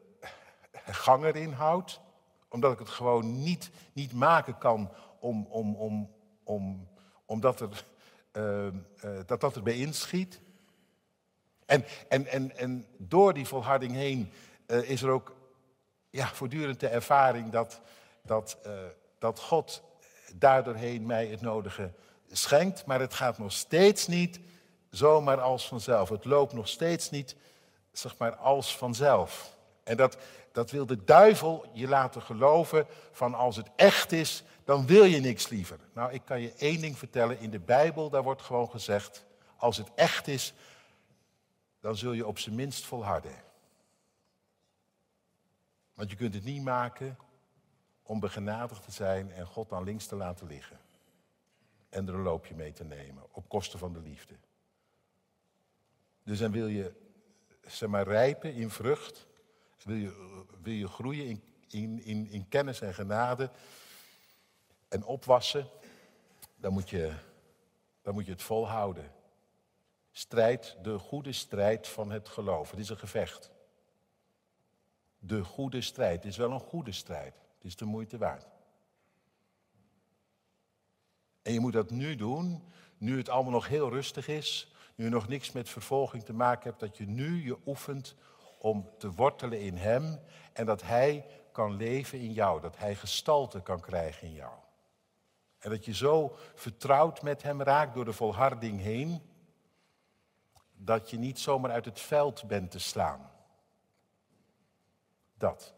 gang 0.86 1.24
erin 1.24 1.52
houd, 1.52 2.02
omdat 2.50 2.72
ik 2.72 2.80
het 2.80 2.90
gewoon 2.90 3.44
niet, 3.44 3.70
niet 3.94 4.14
maken 4.14 4.58
kan 4.58 4.92
om, 5.20 5.46
om, 5.50 5.76
om, 5.76 6.12
om, 6.44 6.88
omdat 7.32 7.60
er, 7.60 7.86
dat 9.26 9.42
dat 9.42 9.56
erbij 9.56 9.78
inschiet. 9.78 10.40
En, 11.66 11.86
en, 12.08 12.28
en, 12.28 12.58
en 12.58 12.86
door 12.98 13.34
die 13.34 13.48
volharding 13.48 13.92
heen 13.92 14.32
is 14.68 15.02
er 15.02 15.10
ook 15.10 15.36
ja, 16.10 16.28
voortdurend 16.28 16.80
de 16.80 16.88
ervaring 16.88 17.52
dat, 17.52 17.82
dat, 18.22 18.58
dat 19.20 19.40
God 19.40 19.84
daardoorheen 20.36 21.06
mij 21.06 21.28
het 21.28 21.42
nodige 21.42 21.92
schenkt, 22.32 22.86
maar 22.86 23.00
het 23.00 23.14
gaat 23.14 23.38
nog 23.38 23.52
steeds 23.52 24.08
niet 24.08 24.40
zomaar 24.90 25.42
als 25.42 25.68
vanzelf. 25.68 26.10
Het 26.10 26.26
loopt 26.26 26.54
nog 26.54 26.68
steeds 26.68 27.10
niet, 27.10 27.36
zeg 27.92 28.18
maar, 28.18 28.36
als 28.36 28.78
vanzelf. 28.78 29.56
En 29.84 29.98
dat, 29.98 30.18
dat 30.52 30.72
wil 30.72 30.86
de 30.86 31.04
duivel 31.04 31.66
je 31.74 31.88
laten 31.88 32.22
geloven 32.22 32.86
van 33.12 33.34
als 33.34 33.56
het 33.56 33.68
echt 33.76 34.12
is, 34.12 34.44
dan 34.64 34.86
wil 34.86 35.04
je 35.04 35.20
niks 35.20 35.50
liever. 35.50 35.80
Nou, 35.94 36.12
ik 36.12 36.26
kan 36.26 36.42
je 36.42 36.54
één 36.54 36.82
ding 36.82 36.98
vertellen. 36.98 37.40
In 37.40 37.50
de 37.50 37.60
Bijbel, 37.60 38.10
daar 38.10 38.24
wordt 38.24 38.42
gewoon 38.42 38.70
gezegd, 38.70 39.26
als 39.58 39.78
het 39.78 39.94
echt 39.96 40.28
is, 40.28 40.54
dan 41.80 41.98
zul 41.98 42.12
je 42.12 42.28
op 42.28 42.40
zijn 42.40 42.56
minst 42.56 42.86
volharden. 42.86 43.44
Want 45.94 46.10
je 46.10 46.16
kunt 46.16 46.34
het 46.34 46.44
niet 46.44 46.64
maken 46.64 47.18
om 48.04 48.20
begenadigd 48.20 48.84
te 48.84 48.92
zijn 48.92 49.32
en 49.32 49.46
God 49.46 49.70
dan 49.70 49.84
links 49.84 50.06
te 50.06 50.16
laten 50.16 50.48
liggen. 50.48 50.80
En 51.90 52.08
er 52.08 52.14
een 52.14 52.22
loopje 52.22 52.56
mee 52.56 52.72
te 52.72 52.84
nemen, 52.84 53.24
op 53.32 53.50
kosten 53.50 53.80
van 53.80 53.94
de 53.94 54.00
liefde. 54.00 54.36
Dus 56.24 56.40
dan 56.40 56.52
wil 56.52 56.68
je, 56.68 56.94
zeg 57.66 57.90
maar, 57.90 58.08
rijpen 58.08 58.54
in 58.54 58.70
vrucht. 58.70 59.28
Wil 59.84 59.96
je, 59.96 60.44
wil 60.62 60.74
je 60.74 60.88
groeien 60.88 61.26
in, 61.26 61.44
in, 61.68 62.04
in, 62.04 62.28
in 62.30 62.48
kennis 62.48 62.82
en 62.82 62.94
genade. 62.94 63.52
En 64.92 65.04
opwassen. 65.04 65.68
Dan 66.56 66.74
moet 66.74 66.90
je, 66.90 67.14
dan 68.02 68.14
moet 68.14 68.26
je 68.26 68.32
het 68.32 68.42
volhouden. 68.42 69.12
Strijd, 70.12 70.78
de 70.82 71.00
goede 71.00 71.32
strijd 71.32 71.88
van 71.88 72.12
het 72.12 72.30
geloof. 72.30 72.72
Het 72.72 72.80
is 72.80 72.90
een 72.90 72.98
gevecht. 72.98 73.52
De 75.20 75.44
goede 75.44 75.82
strijd. 75.82 76.16
Het 76.16 76.32
is 76.32 76.38
wel 76.38 76.52
een 76.52 76.60
goede 76.60 76.92
strijd. 76.92 77.34
Het 77.34 77.66
is 77.66 77.76
de 77.76 77.86
moeite 77.86 78.18
waard. 78.18 78.48
En 81.42 81.54
je 81.54 81.60
moet 81.60 81.74
dat 81.74 81.90
nu 81.90 82.16
doen, 82.16 82.64
nu 82.98 83.18
het 83.18 83.30
allemaal 83.30 83.52
nog 83.52 83.68
heel 83.68 83.90
rustig 83.90 84.28
is, 84.28 84.74
nu 84.96 85.04
je 85.04 85.12
nog 85.12 85.28
niks 85.28 85.52
met 85.52 85.70
vervolging 85.70 86.24
te 86.24 86.34
maken 86.34 86.70
hebt, 86.70 86.80
dat 86.80 86.98
je 86.98 87.08
nu 87.08 87.44
je 87.44 87.58
oefent 87.66 88.16
om 88.58 88.90
te 88.98 89.12
wortelen 89.12 89.62
in 89.62 89.78
Hem 89.78 90.20
en 90.54 90.66
dat 90.66 90.82
Hij 90.82 91.26
kan 91.52 91.76
leven 91.76 92.20
in 92.20 92.34
jou, 92.34 92.62
dat 92.62 92.78
Hij 92.78 92.96
gestalte 92.96 93.62
kan 93.62 93.80
krijgen 93.80 94.28
in 94.28 94.34
jou. 94.34 94.54
En 95.62 95.70
dat 95.70 95.86
je 95.86 95.94
zo 95.94 96.38
vertrouwd 96.54 97.22
met 97.22 97.42
Hem 97.42 97.62
raakt 97.62 97.94
door 97.94 98.06
de 98.06 98.14
volharding 98.14 98.80
heen, 98.80 99.22
dat 100.76 101.10
je 101.10 101.18
niet 101.18 101.40
zomaar 101.40 101.72
uit 101.72 101.86
het 101.86 102.00
veld 102.00 102.48
bent 102.48 102.72
te 102.72 102.80
slaan. 102.80 103.32
Dat. 105.38 105.74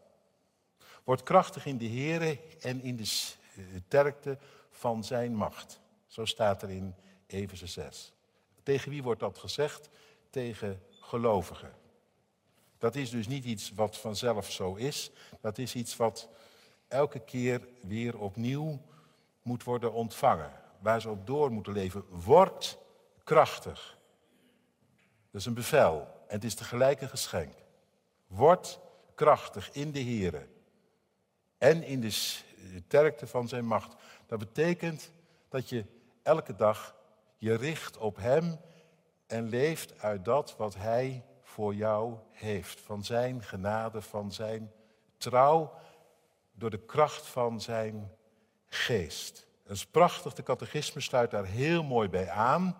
Word 1.04 1.22
krachtig 1.22 1.66
in 1.66 1.78
de 1.78 1.88
Here 1.88 2.40
en 2.60 2.82
in 2.82 2.96
de 2.96 3.04
sterkte 3.04 4.38
van 4.70 5.04
zijn 5.04 5.34
macht. 5.34 5.80
Zo 6.06 6.24
staat 6.24 6.62
er 6.62 6.70
in 6.70 6.94
Efeze 7.26 7.66
6. 7.66 8.12
Tegen 8.62 8.90
wie 8.90 9.02
wordt 9.02 9.20
dat 9.20 9.38
gezegd? 9.38 9.88
Tegen 10.30 10.82
gelovigen. 11.00 11.72
Dat 12.78 12.94
is 12.94 13.10
dus 13.10 13.26
niet 13.26 13.44
iets 13.44 13.72
wat 13.74 13.98
vanzelf 13.98 14.50
zo 14.50 14.74
is. 14.74 15.10
Dat 15.40 15.58
is 15.58 15.74
iets 15.74 15.96
wat 15.96 16.28
elke 16.88 17.20
keer 17.20 17.68
weer 17.80 18.18
opnieuw 18.18 18.80
moet 19.44 19.62
worden 19.64 19.92
ontvangen. 19.92 20.52
Waar 20.78 21.00
ze 21.00 21.10
op 21.10 21.26
door 21.26 21.52
moeten 21.52 21.72
leven. 21.72 22.04
Word 22.08 22.78
krachtig. 23.24 23.98
Dat 25.30 25.40
is 25.40 25.46
een 25.46 25.54
bevel. 25.54 25.96
En 26.26 26.34
het 26.34 26.44
is 26.44 26.54
tegelijk 26.54 27.00
een 27.00 27.08
geschenk. 27.08 27.54
Word 28.26 28.80
krachtig 29.14 29.72
in 29.72 29.90
de 29.90 30.04
Here 30.04 30.46
en 31.58 31.82
in 31.82 32.00
de 32.00 32.10
sterkte 32.10 33.26
van 33.26 33.48
zijn 33.48 33.66
macht. 33.66 33.94
Dat 34.26 34.38
betekent 34.38 35.10
dat 35.48 35.68
je 35.68 35.84
elke 36.22 36.56
dag 36.56 36.96
je 37.36 37.54
richt 37.54 37.96
op 37.96 38.16
Hem 38.16 38.60
en 39.26 39.48
leeft 39.48 40.00
uit 40.00 40.24
dat 40.24 40.56
wat 40.56 40.74
Hij 40.74 41.24
voor 41.42 41.74
jou 41.74 42.16
heeft. 42.30 42.80
Van 42.80 43.04
Zijn 43.04 43.42
genade, 43.42 44.02
van 44.02 44.32
Zijn 44.32 44.72
trouw, 45.16 45.72
door 46.52 46.70
de 46.70 46.84
kracht 46.84 47.26
van 47.26 47.60
Zijn 47.60 48.10
geest. 48.74 49.46
Dat 49.66 49.76
is 49.76 49.86
prachtig, 49.86 50.32
de 50.32 50.42
catechismus 50.42 51.04
sluit 51.04 51.30
daar 51.30 51.44
heel 51.44 51.82
mooi 51.82 52.08
bij 52.08 52.28
aan. 52.28 52.76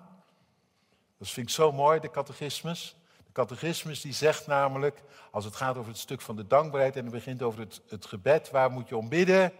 Dat 1.18 1.30
vind 1.30 1.48
ik 1.48 1.54
zo 1.54 1.72
mooi, 1.72 2.00
de 2.00 2.11
catechismus 2.11 2.96
catechismus 3.35 4.00
die 4.00 4.12
zegt 4.12 4.46
namelijk, 4.46 5.02
als 5.30 5.44
het 5.44 5.57
gaat 5.57 5.76
over 5.76 5.90
het 5.90 6.00
stuk 6.00 6.20
van 6.20 6.37
de 6.37 6.46
dankbaarheid 6.46 6.96
en 6.96 7.02
het 7.02 7.12
begint 7.12 7.42
over 7.42 7.61
het, 7.61 7.80
het 7.88 8.07
gebed, 8.07 8.50
waar 8.50 8.70
moet 8.70 8.88
je 8.88 8.96
om 8.96 9.09
bidden? 9.09 9.52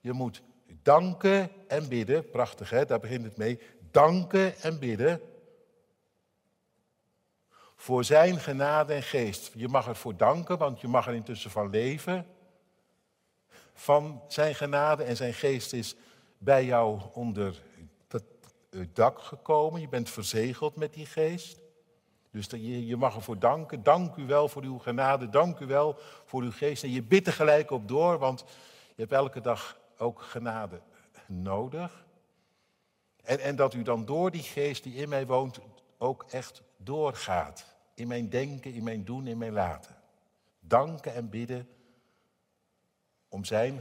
Je 0.00 0.12
moet 0.12 0.42
danken 0.82 1.50
en 1.68 1.88
bidden, 1.88 2.30
prachtig 2.30 2.70
hè, 2.70 2.84
daar 2.84 3.00
begint 3.00 3.24
het 3.24 3.36
mee. 3.36 3.60
Danken 3.90 4.60
en 4.60 4.78
bidden 4.78 5.20
voor 7.76 8.04
zijn 8.04 8.40
genade 8.40 8.92
en 8.92 9.02
geest. 9.02 9.50
Je 9.54 9.68
mag 9.68 9.88
ervoor 9.88 10.16
danken, 10.16 10.58
want 10.58 10.80
je 10.80 10.88
mag 10.88 11.06
er 11.06 11.14
intussen 11.14 11.50
van 11.50 11.70
leven. 11.70 12.26
Van 13.74 14.22
zijn 14.28 14.54
genade 14.54 15.02
en 15.02 15.16
zijn 15.16 15.34
geest 15.34 15.72
is 15.72 15.96
bij 16.38 16.64
jou 16.64 17.00
onder 17.12 17.62
het 18.76 18.96
dak 18.96 19.20
gekomen. 19.20 19.80
Je 19.80 19.88
bent 19.88 20.10
verzegeld 20.10 20.76
met 20.76 20.92
die 20.92 21.06
geest. 21.06 21.60
Dus 22.30 22.46
je, 22.50 22.96
mag 22.96 23.14
ervoor 23.14 23.38
danken. 23.38 23.82
Dank 23.82 24.16
u 24.16 24.26
wel 24.26 24.48
voor 24.48 24.62
uw 24.62 24.78
genade. 24.78 25.28
Dank 25.28 25.58
u 25.58 25.66
wel 25.66 25.96
voor 26.24 26.42
uw 26.42 26.52
geest. 26.52 26.82
En 26.82 26.90
je 26.90 27.02
bidt 27.02 27.26
er 27.26 27.32
gelijk 27.32 27.70
op 27.70 27.88
door, 27.88 28.18
want 28.18 28.44
je 28.94 29.00
hebt 29.00 29.12
elke 29.12 29.40
dag 29.40 29.78
ook 29.98 30.22
genade 30.22 30.80
nodig. 31.26 32.04
En, 33.22 33.40
en 33.40 33.56
dat 33.56 33.74
u 33.74 33.82
dan 33.82 34.04
door 34.04 34.30
die 34.30 34.42
geest 34.42 34.82
die 34.82 34.94
in 34.94 35.08
mij 35.08 35.26
woont 35.26 35.60
ook 35.98 36.24
echt 36.30 36.62
doorgaat. 36.76 37.64
In 37.94 38.08
mijn 38.08 38.28
denken, 38.28 38.74
in 38.74 38.84
mijn 38.84 39.04
doen, 39.04 39.26
in 39.26 39.38
mijn 39.38 39.52
laten. 39.52 39.96
Danken 40.60 41.14
en 41.14 41.28
bidden 41.28 41.68
om 43.32 43.44
zijn, 43.44 43.80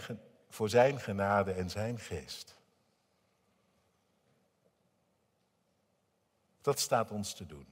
voor 0.49 0.69
zijn 0.69 0.99
genade 0.99 1.51
en 1.51 1.69
zijn 1.69 1.99
geest. 1.99 2.57
Dat 6.61 6.79
staat 6.79 7.11
ons 7.11 7.33
te 7.33 7.45
doen. 7.45 7.65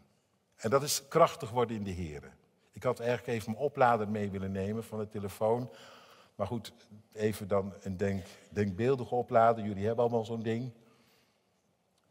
En 0.55 0.69
dat 0.69 0.83
is 0.83 1.07
krachtig 1.07 1.49
worden 1.49 1.75
in 1.75 1.83
de 1.83 1.91
Heer. 1.91 2.31
Ik 2.71 2.83
had 2.83 2.99
eigenlijk 2.99 3.29
even 3.29 3.51
mijn 3.51 3.63
oplader 3.63 4.09
mee 4.09 4.29
willen 4.29 4.51
nemen 4.51 4.83
van 4.83 4.99
de 4.99 5.07
telefoon. 5.07 5.71
Maar 6.35 6.47
goed, 6.47 6.73
even 7.13 7.47
dan 7.47 7.73
een 7.81 7.97
denk, 7.97 8.25
denkbeeldige 8.49 9.15
oplader. 9.15 9.63
Jullie 9.63 9.85
hebben 9.85 10.03
allemaal 10.03 10.25
zo'n 10.25 10.43
ding. 10.43 10.71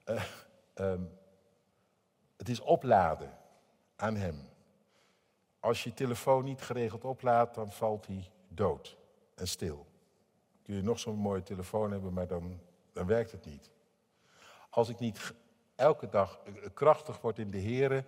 Uh, 0.05 0.23
um, 0.75 1.11
het 2.37 2.49
is 2.49 2.61
opladen 2.61 3.39
aan 3.97 4.17
hem. 4.17 4.49
Als 5.61 5.85
je 5.85 5.95
telefoon 5.95 6.45
niet 6.45 6.63
geregeld 6.63 7.05
oplaadt, 7.05 7.55
dan 7.55 7.73
valt 7.73 8.07
hij 8.07 8.31
dood 8.49 8.99
en 9.39 9.49
stil. 9.49 9.87
Kun 10.63 10.75
je 10.75 10.83
nog 10.83 10.99
zo'n 10.99 11.17
mooie 11.17 11.43
telefoon 11.43 11.91
hebben, 11.91 12.13
maar 12.13 12.27
dan, 12.27 12.61
dan 12.93 13.07
werkt 13.07 13.33
het 13.33 13.45
niet. 13.45 13.71
Als 14.71 14.89
ik 14.89 14.99
niet 14.99 15.35
elke 15.75 16.09
dag 16.09 16.41
krachtig 16.75 17.21
word 17.21 17.39
in 17.39 17.51
de 17.51 17.59
Heer, 17.59 18.05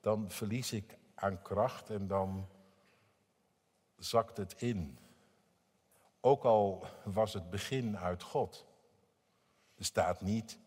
dan 0.00 0.30
verlies 0.30 0.72
ik 0.72 0.98
aan 1.14 1.42
kracht 1.42 1.90
en 1.90 2.06
dan 2.06 2.48
zakt 3.96 4.36
het 4.36 4.54
in. 4.62 4.98
Ook 6.20 6.44
al 6.44 6.86
was 7.04 7.32
het 7.34 7.50
begin 7.50 7.98
uit 7.98 8.22
God. 8.22 8.66
Er 9.74 9.84
staat 9.84 10.20
niet, 10.20 10.58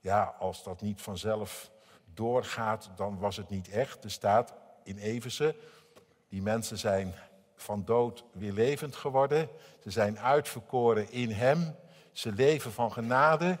ja, 0.00 0.34
als 0.38 0.62
dat 0.62 0.80
niet 0.80 1.00
vanzelf 1.00 1.70
doorgaat, 2.14 2.90
dan 2.96 3.18
was 3.18 3.36
het 3.36 3.48
niet 3.48 3.68
echt. 3.68 4.04
Er 4.04 4.10
staat 4.10 4.54
in 4.84 4.98
Everse, 4.98 5.56
Die 6.28 6.42
mensen 6.42 6.78
zijn 6.78 7.14
van 7.62 7.84
dood 7.84 8.24
weer 8.32 8.52
levend 8.52 8.96
geworden. 8.96 9.48
Ze 9.82 9.90
zijn 9.90 10.18
uitverkoren 10.18 11.10
in 11.10 11.30
Hem. 11.30 11.76
Ze 12.12 12.32
leven 12.32 12.72
van 12.72 12.92
genade. 12.92 13.58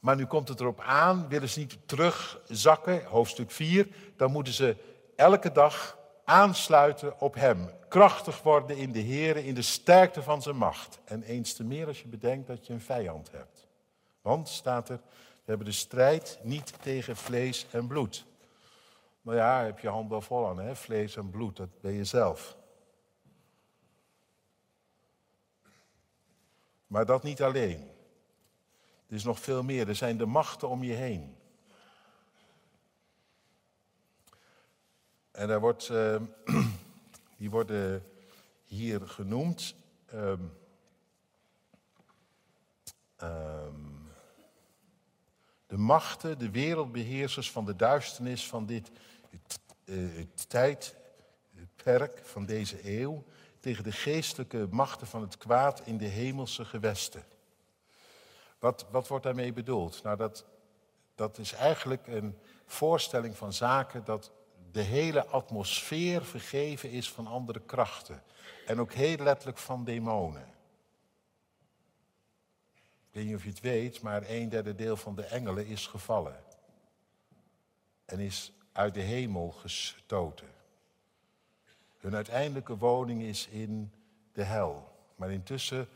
Maar 0.00 0.16
nu 0.16 0.26
komt 0.26 0.48
het 0.48 0.60
erop 0.60 0.80
aan, 0.80 1.28
willen 1.28 1.48
ze 1.48 1.58
niet 1.58 1.78
terugzakken, 1.86 3.04
hoofdstuk 3.04 3.50
4, 3.50 3.88
dan 4.16 4.30
moeten 4.32 4.52
ze 4.52 4.76
elke 5.16 5.52
dag 5.52 5.98
aansluiten 6.24 7.20
op 7.20 7.34
Hem. 7.34 7.70
Krachtig 7.88 8.42
worden 8.42 8.76
in 8.76 8.92
de 8.92 8.98
Heer, 8.98 9.36
in 9.36 9.54
de 9.54 9.62
sterkte 9.62 10.22
van 10.22 10.42
zijn 10.42 10.56
macht. 10.56 10.98
En 11.04 11.22
eens 11.22 11.52
te 11.52 11.64
meer 11.64 11.86
als 11.86 12.00
je 12.00 12.08
bedenkt 12.08 12.46
dat 12.46 12.66
je 12.66 12.72
een 12.72 12.80
vijand 12.80 13.30
hebt. 13.32 13.66
Want, 14.22 14.48
staat 14.48 14.88
er, 14.88 15.00
we 15.16 15.56
hebben 15.56 15.66
de 15.66 15.72
strijd 15.72 16.38
niet 16.42 16.72
tegen 16.82 17.16
vlees 17.16 17.66
en 17.70 17.86
bloed. 17.86 18.24
Nou 19.22 19.36
ja, 19.36 19.64
heb 19.64 19.78
je 19.78 19.88
hand 19.88 20.10
wel 20.10 20.20
vol 20.20 20.48
aan, 20.48 20.58
hè? 20.58 20.76
vlees 20.76 21.16
en 21.16 21.30
bloed, 21.30 21.56
dat 21.56 21.80
ben 21.80 21.92
je 21.92 22.04
zelf. 22.04 22.56
Maar 26.86 27.06
dat 27.06 27.22
niet 27.22 27.42
alleen. 27.42 27.90
Er 29.06 29.16
is 29.16 29.24
nog 29.24 29.40
veel 29.40 29.62
meer. 29.62 29.88
Er 29.88 29.94
zijn 29.94 30.16
de 30.16 30.26
machten 30.26 30.68
om 30.68 30.82
je 30.82 30.92
heen. 30.92 31.36
En 35.30 35.48
daar 35.48 35.60
wordt, 35.60 35.88
uh, 35.88 36.20
die 37.38 37.50
worden 37.50 38.04
hier 38.64 39.08
genoemd. 39.08 39.74
Um, 40.14 40.52
um, 43.22 44.08
de 45.66 45.76
machten, 45.76 46.38
de 46.38 46.50
wereldbeheersers 46.50 47.50
van 47.50 47.64
de 47.64 47.76
duisternis 47.76 48.46
van 48.46 48.66
dit 48.66 48.90
uh, 49.84 50.26
tijdperk, 50.48 52.20
van 52.22 52.46
deze 52.46 53.00
eeuw, 53.00 53.24
tegen 53.60 53.84
de 53.84 53.92
geestelijke 53.92 54.66
machten 54.70 55.06
van 55.06 55.20
het 55.20 55.36
kwaad 55.36 55.80
in 55.84 55.96
de 55.96 56.06
hemelse 56.06 56.64
gewesten. 56.64 57.24
Wat, 58.58 58.86
wat 58.90 59.08
wordt 59.08 59.24
daarmee 59.24 59.52
bedoeld? 59.52 60.02
Nou, 60.02 60.16
dat, 60.16 60.44
dat 61.14 61.38
is 61.38 61.52
eigenlijk 61.52 62.06
een 62.06 62.38
voorstelling 62.66 63.36
van 63.36 63.52
zaken 63.52 64.04
dat 64.04 64.30
de 64.72 64.82
hele 64.82 65.26
atmosfeer 65.26 66.24
vergeven 66.24 66.90
is 66.90 67.10
van 67.10 67.26
andere 67.26 67.60
krachten. 67.60 68.22
En 68.66 68.80
ook 68.80 68.92
heel 68.92 69.16
letterlijk 69.16 69.58
van 69.58 69.84
demonen. 69.84 70.48
Ik 73.08 73.16
weet 73.16 73.24
niet 73.24 73.34
of 73.34 73.42
je 73.42 73.48
het 73.48 73.60
weet, 73.60 74.02
maar 74.02 74.22
een 74.26 74.48
derde 74.48 74.74
deel 74.74 74.96
van 74.96 75.14
de 75.14 75.24
engelen 75.24 75.66
is 75.66 75.86
gevallen. 75.86 76.42
En 78.04 78.18
is 78.18 78.52
uit 78.72 78.94
de 78.94 79.00
hemel 79.00 79.50
gestoten. 79.50 80.48
Hun 81.98 82.14
uiteindelijke 82.14 82.76
woning 82.76 83.22
is 83.22 83.46
in 83.46 83.92
de 84.32 84.42
hel. 84.42 84.88
Maar 85.16 85.30
intussen 85.30 85.88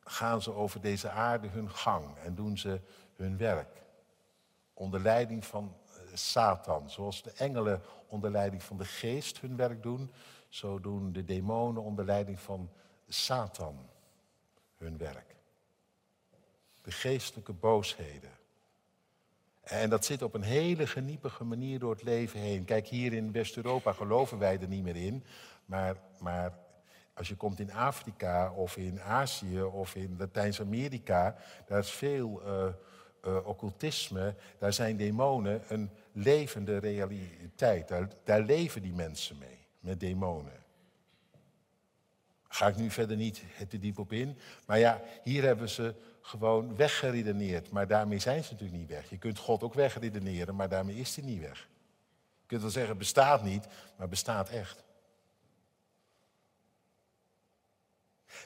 gaan 0.00 0.42
ze 0.42 0.52
over 0.52 0.80
deze 0.80 1.10
aarde 1.10 1.48
hun 1.48 1.70
gang 1.70 2.16
en 2.16 2.34
doen 2.34 2.58
ze 2.58 2.80
hun 3.16 3.36
werk. 3.36 3.82
Onder 4.74 5.00
leiding 5.00 5.44
van 5.44 5.76
eh, 5.86 6.16
Satan. 6.16 6.90
Zoals 6.90 7.22
de 7.22 7.32
engelen 7.32 7.82
onder 8.06 8.30
leiding 8.30 8.62
van 8.62 8.76
de 8.76 8.84
geest 8.84 9.40
hun 9.40 9.56
werk 9.56 9.82
doen, 9.82 10.12
zo 10.48 10.80
doen 10.80 11.12
de 11.12 11.24
demonen 11.24 11.82
onder 11.82 12.04
leiding 12.04 12.40
van 12.40 12.70
Satan 13.08 13.88
hun 14.76 14.98
werk. 14.98 15.34
De 16.82 16.90
geestelijke 16.90 17.52
boosheden. 17.52 18.30
En 19.66 19.90
dat 19.90 20.04
zit 20.04 20.22
op 20.22 20.34
een 20.34 20.42
hele 20.42 20.86
geniepige 20.86 21.44
manier 21.44 21.78
door 21.78 21.90
het 21.90 22.02
leven 22.02 22.40
heen. 22.40 22.64
Kijk, 22.64 22.86
hier 22.86 23.12
in 23.12 23.32
West-Europa 23.32 23.92
geloven 23.92 24.38
wij 24.38 24.58
er 24.60 24.68
niet 24.68 24.82
meer 24.82 24.96
in. 24.96 25.24
Maar, 25.64 25.96
maar 26.18 26.58
als 27.14 27.28
je 27.28 27.36
komt 27.36 27.60
in 27.60 27.72
Afrika 27.72 28.52
of 28.52 28.76
in 28.76 29.00
Azië 29.00 29.62
of 29.62 29.94
in 29.94 30.14
Latijns-Amerika, 30.18 31.36
daar 31.66 31.78
is 31.78 31.90
veel 31.90 32.42
uh, 32.46 32.66
uh, 33.26 33.46
occultisme, 33.46 34.34
daar 34.58 34.72
zijn 34.72 34.96
demonen 34.96 35.62
een 35.68 35.90
levende 36.12 36.78
realiteit. 36.78 37.92
Daar 38.24 38.40
leven 38.40 38.82
die 38.82 38.92
mensen 38.92 39.38
mee, 39.38 39.58
met 39.80 40.00
demonen. 40.00 40.65
Ga 42.56 42.66
ik 42.66 42.76
nu 42.76 42.90
verder 42.90 43.16
niet 43.16 43.42
te 43.68 43.78
diep 43.78 43.98
op 43.98 44.12
in. 44.12 44.38
Maar 44.66 44.78
ja, 44.78 45.00
hier 45.22 45.42
hebben 45.42 45.68
ze 45.68 45.94
gewoon 46.20 46.76
weggeredeneerd. 46.76 47.70
Maar 47.70 47.86
daarmee 47.86 48.18
zijn 48.18 48.44
ze 48.44 48.52
natuurlijk 48.52 48.78
niet 48.78 48.88
weg. 48.88 49.10
Je 49.10 49.18
kunt 49.18 49.38
God 49.38 49.62
ook 49.62 49.74
wegredeneren, 49.74 50.56
maar 50.56 50.68
daarmee 50.68 50.96
is 50.96 51.16
hij 51.16 51.24
niet 51.24 51.40
weg. 51.40 51.68
Je 52.40 52.46
kunt 52.46 52.60
wel 52.60 52.70
zeggen, 52.70 52.98
bestaat 52.98 53.42
niet, 53.42 53.66
maar 53.96 54.08
bestaat 54.08 54.48
echt. 54.48 54.84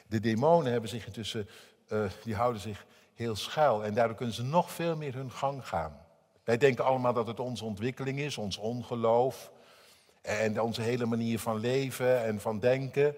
De 0.07 0.19
demonen 0.19 0.71
hebben 0.71 0.89
zich 0.89 1.05
intussen, 1.05 1.49
uh, 1.87 2.11
die 2.23 2.35
houden 2.35 2.61
zich 2.61 2.85
heel 3.13 3.35
schuil 3.35 3.83
en 3.83 3.93
daardoor 3.93 4.17
kunnen 4.17 4.35
ze 4.35 4.43
nog 4.43 4.71
veel 4.71 4.95
meer 4.95 5.13
hun 5.13 5.31
gang 5.31 5.67
gaan. 5.67 6.05
Wij 6.43 6.57
denken 6.57 6.85
allemaal 6.85 7.13
dat 7.13 7.27
het 7.27 7.39
onze 7.39 7.65
ontwikkeling 7.65 8.19
is, 8.19 8.37
ons 8.37 8.57
ongeloof 8.57 9.51
en 10.21 10.61
onze 10.61 10.81
hele 10.81 11.05
manier 11.05 11.39
van 11.39 11.59
leven 11.59 12.23
en 12.23 12.41
van 12.41 12.59
denken. 12.59 13.15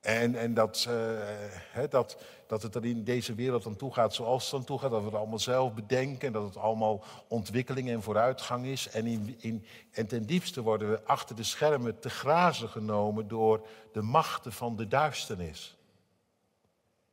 En, 0.00 0.34
en 0.34 0.54
dat, 0.54 0.86
uh, 0.88 1.82
dat, 1.90 2.16
dat 2.46 2.62
het 2.62 2.74
er 2.74 2.84
in 2.84 3.04
deze 3.04 3.34
wereld 3.34 3.66
aan 3.66 3.76
toe 3.76 3.92
gaat 3.92 4.14
zoals 4.14 4.44
het 4.44 4.54
aan 4.54 4.66
toe 4.66 4.78
gaat. 4.78 4.90
Dat 4.90 5.00
we 5.00 5.06
het 5.06 5.14
allemaal 5.14 5.38
zelf 5.38 5.74
bedenken. 5.74 6.32
Dat 6.32 6.44
het 6.44 6.56
allemaal 6.56 7.04
ontwikkeling 7.28 7.88
en 7.88 8.02
vooruitgang 8.02 8.66
is. 8.66 8.88
En, 8.88 9.06
in, 9.06 9.36
in, 9.38 9.64
en 9.90 10.06
ten 10.06 10.26
diepste 10.26 10.62
worden 10.62 10.90
we 10.90 11.04
achter 11.04 11.36
de 11.36 11.42
schermen 11.42 11.98
te 11.98 12.10
grazen 12.10 12.68
genomen 12.68 13.28
door 13.28 13.66
de 13.92 14.02
machten 14.02 14.52
van 14.52 14.76
de 14.76 14.88
duisternis. 14.88 15.76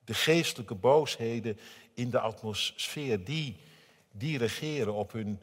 De 0.06 0.14
geestelijke 0.14 0.76
boosheden 0.76 1.60
in 1.94 2.10
de 2.10 2.20
atmosfeer, 2.20 3.24
die, 3.24 3.58
die 4.12 4.38
regeren 4.38 4.94
op 4.94 5.12
hun 5.12 5.40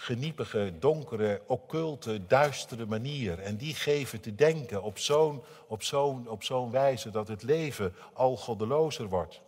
geniepige, 0.00 0.72
donkere, 0.78 1.42
occulte, 1.46 2.26
duistere 2.26 2.86
manier. 2.86 3.38
En 3.38 3.56
die 3.56 3.74
geven 3.74 4.20
te 4.20 4.34
denken 4.34 4.82
op 4.82 4.98
zo'n 4.98 5.42
op 5.66 5.82
zo'n 5.82 6.28
op 6.28 6.42
zo'n 6.42 6.70
wijze 6.70 7.10
dat 7.10 7.28
het 7.28 7.42
leven 7.42 7.94
al 8.12 8.36
goddelozer 8.36 9.08
wordt. 9.08 9.42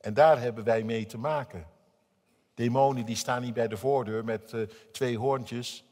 En 0.00 0.14
daar 0.14 0.40
hebben 0.40 0.64
wij 0.64 0.82
mee 0.82 1.06
te 1.06 1.18
maken. 1.18 1.66
Demonen 2.54 3.04
die 3.04 3.16
staan 3.16 3.42
niet 3.42 3.54
bij 3.54 3.68
de 3.68 3.76
voordeur 3.76 4.24
met 4.24 4.52
uh, 4.52 4.62
twee 4.92 5.18
hoorntjes 5.18 5.84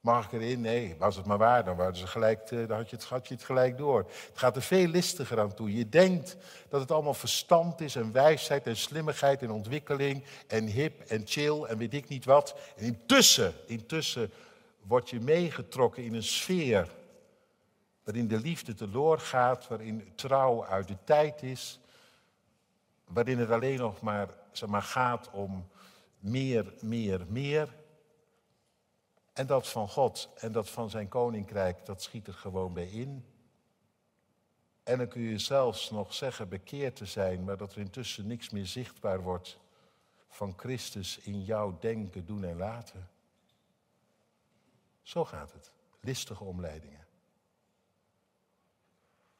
Mag 0.00 0.24
ik 0.24 0.32
erin? 0.32 0.60
Nee, 0.60 0.96
was 0.98 1.16
het 1.16 1.26
maar 1.26 1.38
waar, 1.38 1.64
dan, 1.64 1.76
waren 1.76 1.96
ze 1.96 2.06
gelijk, 2.06 2.50
eh, 2.50 2.66
dan 2.66 2.76
had 2.76 2.90
je, 2.90 2.96
het, 2.96 3.28
je 3.28 3.34
het 3.34 3.44
gelijk 3.44 3.78
door. 3.78 3.98
Het 3.98 4.38
gaat 4.38 4.56
er 4.56 4.62
veel 4.62 4.86
listiger 4.86 5.40
aan 5.40 5.54
toe. 5.54 5.74
Je 5.76 5.88
denkt 5.88 6.36
dat 6.68 6.80
het 6.80 6.90
allemaal 6.90 7.14
verstand 7.14 7.80
is 7.80 7.96
en 7.96 8.12
wijsheid 8.12 8.66
en 8.66 8.76
slimmigheid 8.76 9.42
en 9.42 9.50
ontwikkeling 9.50 10.24
en 10.46 10.64
hip 10.64 11.00
en 11.00 11.22
chill 11.24 11.62
en 11.62 11.78
weet 11.78 11.94
ik 11.94 12.08
niet 12.08 12.24
wat. 12.24 12.54
En 12.76 12.84
intussen, 12.84 13.52
intussen 13.66 14.30
word 14.86 15.10
je 15.10 15.20
meegetrokken 15.20 16.04
in 16.04 16.14
een 16.14 16.22
sfeer 16.22 16.88
waarin 18.08 18.28
de 18.28 18.40
liefde 18.40 18.74
teloor 18.74 19.18
gaat, 19.18 19.68
waarin 19.68 20.12
trouw 20.14 20.64
uit 20.64 20.88
de 20.88 20.96
tijd 21.04 21.42
is, 21.42 21.80
waarin 23.04 23.38
het 23.38 23.50
alleen 23.50 23.78
nog 23.78 24.00
maar, 24.00 24.28
zeg 24.52 24.68
maar 24.68 24.82
gaat 24.82 25.30
om 25.30 25.68
meer, 26.18 26.72
meer, 26.80 27.24
meer. 27.28 27.68
En 29.38 29.46
dat 29.46 29.68
van 29.68 29.88
God 29.88 30.28
en 30.34 30.52
dat 30.52 30.70
van 30.70 30.90
zijn 30.90 31.08
koninkrijk, 31.08 31.86
dat 31.86 32.02
schiet 32.02 32.26
er 32.26 32.34
gewoon 32.34 32.72
bij 32.72 32.88
in. 32.88 33.24
En 34.82 34.98
dan 34.98 35.08
kun 35.08 35.20
je 35.20 35.38
zelfs 35.38 35.90
nog 35.90 36.14
zeggen 36.14 36.48
bekeerd 36.48 36.96
te 36.96 37.06
zijn, 37.06 37.44
maar 37.44 37.56
dat 37.56 37.72
er 37.72 37.78
intussen 37.78 38.26
niks 38.26 38.50
meer 38.50 38.66
zichtbaar 38.66 39.22
wordt 39.22 39.58
van 40.28 40.54
Christus 40.56 41.18
in 41.18 41.44
jouw 41.44 41.78
denken, 41.78 42.26
doen 42.26 42.44
en 42.44 42.56
laten. 42.56 43.10
Zo 45.02 45.24
gaat 45.24 45.52
het. 45.52 45.72
Listige 46.00 46.44
omleidingen. 46.44 47.06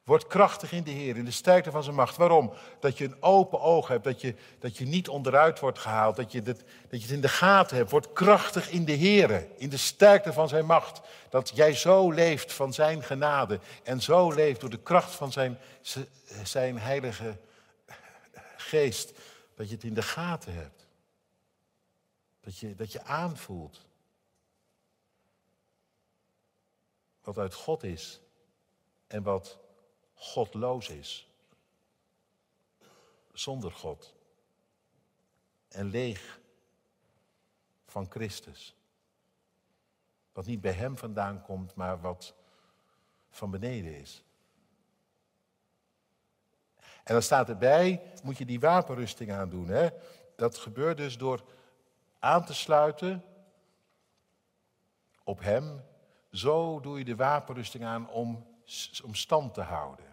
Word 0.08 0.26
krachtig 0.26 0.72
in 0.72 0.82
de 0.82 0.90
Heer, 0.90 1.16
in 1.16 1.24
de 1.24 1.30
sterkte 1.30 1.70
van 1.70 1.82
zijn 1.82 1.94
macht. 1.94 2.16
Waarom? 2.16 2.52
Dat 2.80 2.98
je 2.98 3.04
een 3.04 3.22
open 3.22 3.60
oog 3.60 3.88
hebt, 3.88 4.04
dat 4.04 4.20
je, 4.20 4.34
dat 4.58 4.76
je 4.76 4.86
niet 4.86 5.08
onderuit 5.08 5.58
wordt 5.58 5.78
gehaald, 5.78 6.16
dat 6.16 6.32
je, 6.32 6.42
dat, 6.42 6.56
dat 6.88 7.00
je 7.00 7.06
het 7.06 7.10
in 7.10 7.20
de 7.20 7.28
gaten 7.28 7.76
hebt. 7.76 7.90
Word 7.90 8.12
krachtig 8.12 8.70
in 8.70 8.84
de 8.84 8.92
Heer, 8.92 9.46
in 9.56 9.68
de 9.68 9.76
sterkte 9.76 10.32
van 10.32 10.48
zijn 10.48 10.66
macht. 10.66 11.00
Dat 11.30 11.52
jij 11.54 11.74
zo 11.74 12.10
leeft 12.10 12.52
van 12.52 12.72
zijn 12.72 13.02
genade 13.02 13.60
en 13.82 14.02
zo 14.02 14.32
leeft 14.32 14.60
door 14.60 14.70
de 14.70 14.82
kracht 14.82 15.14
van 15.14 15.32
zijn, 15.32 15.58
zijn 16.42 16.78
heilige 16.78 17.36
geest. 18.56 19.12
Dat 19.54 19.68
je 19.68 19.74
het 19.74 19.84
in 19.84 19.94
de 19.94 20.02
gaten 20.02 20.54
hebt. 20.54 20.86
Dat 22.40 22.58
je, 22.58 22.74
dat 22.74 22.92
je 22.92 23.04
aanvoelt. 23.04 23.86
Wat 27.22 27.38
uit 27.38 27.54
God 27.54 27.82
is 27.82 28.20
en 29.06 29.22
wat 29.22 29.58
godloos 30.18 30.88
is. 30.88 31.28
Zonder 33.32 33.72
God. 33.72 34.14
En 35.68 35.86
leeg 35.86 36.40
van 37.86 38.06
Christus. 38.10 38.74
Wat 40.32 40.46
niet 40.46 40.60
bij 40.60 40.72
hem 40.72 40.98
vandaan 40.98 41.42
komt, 41.42 41.74
maar 41.74 42.00
wat 42.00 42.34
van 43.30 43.50
beneden 43.50 44.00
is. 44.00 44.22
En 47.04 47.14
dan 47.14 47.22
staat 47.22 47.48
erbij, 47.48 48.12
moet 48.22 48.38
je 48.38 48.44
die 48.44 48.60
wapenrusting 48.60 49.32
aandoen. 49.32 49.68
Hè? 49.68 49.88
Dat 50.36 50.58
gebeurt 50.58 50.96
dus 50.96 51.18
door 51.18 51.44
aan 52.18 52.44
te 52.44 52.54
sluiten 52.54 53.24
op 55.24 55.40
hem. 55.40 55.84
Zo 56.32 56.80
doe 56.80 56.98
je 56.98 57.04
de 57.04 57.16
wapenrusting 57.16 57.84
aan 57.84 58.10
om, 58.10 58.46
om 59.04 59.14
stand 59.14 59.54
te 59.54 59.60
houden. 59.60 60.07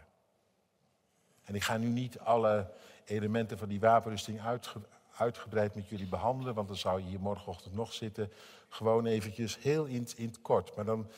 En 1.46 1.56
ik 1.56 1.64
ga 1.64 1.78
nu 1.78 1.88
niet 1.88 2.20
alle 2.20 2.72
elementen 3.06 3.58
van 3.58 3.68
die 3.68 3.80
wapenrusting 3.80 4.42
uitge, 4.42 4.80
uitgebreid 5.18 5.76
met 5.76 5.90
jullie 5.90 6.08
behandelen, 6.08 6.54
want 6.54 6.68
dan 6.68 6.78
zou 6.78 7.00
je 7.00 7.08
hier 7.08 7.20
morgenochtend 7.20 7.76
nog 7.76 7.94
zitten. 7.94 8.32
Gewoon 8.70 9.06
eventjes 9.06 9.58
heel 9.62 9.86
in, 9.86 10.08
het 10.16 10.42
kort. 10.42 10.76
Maar 10.76 10.86
dan, 10.86 11.10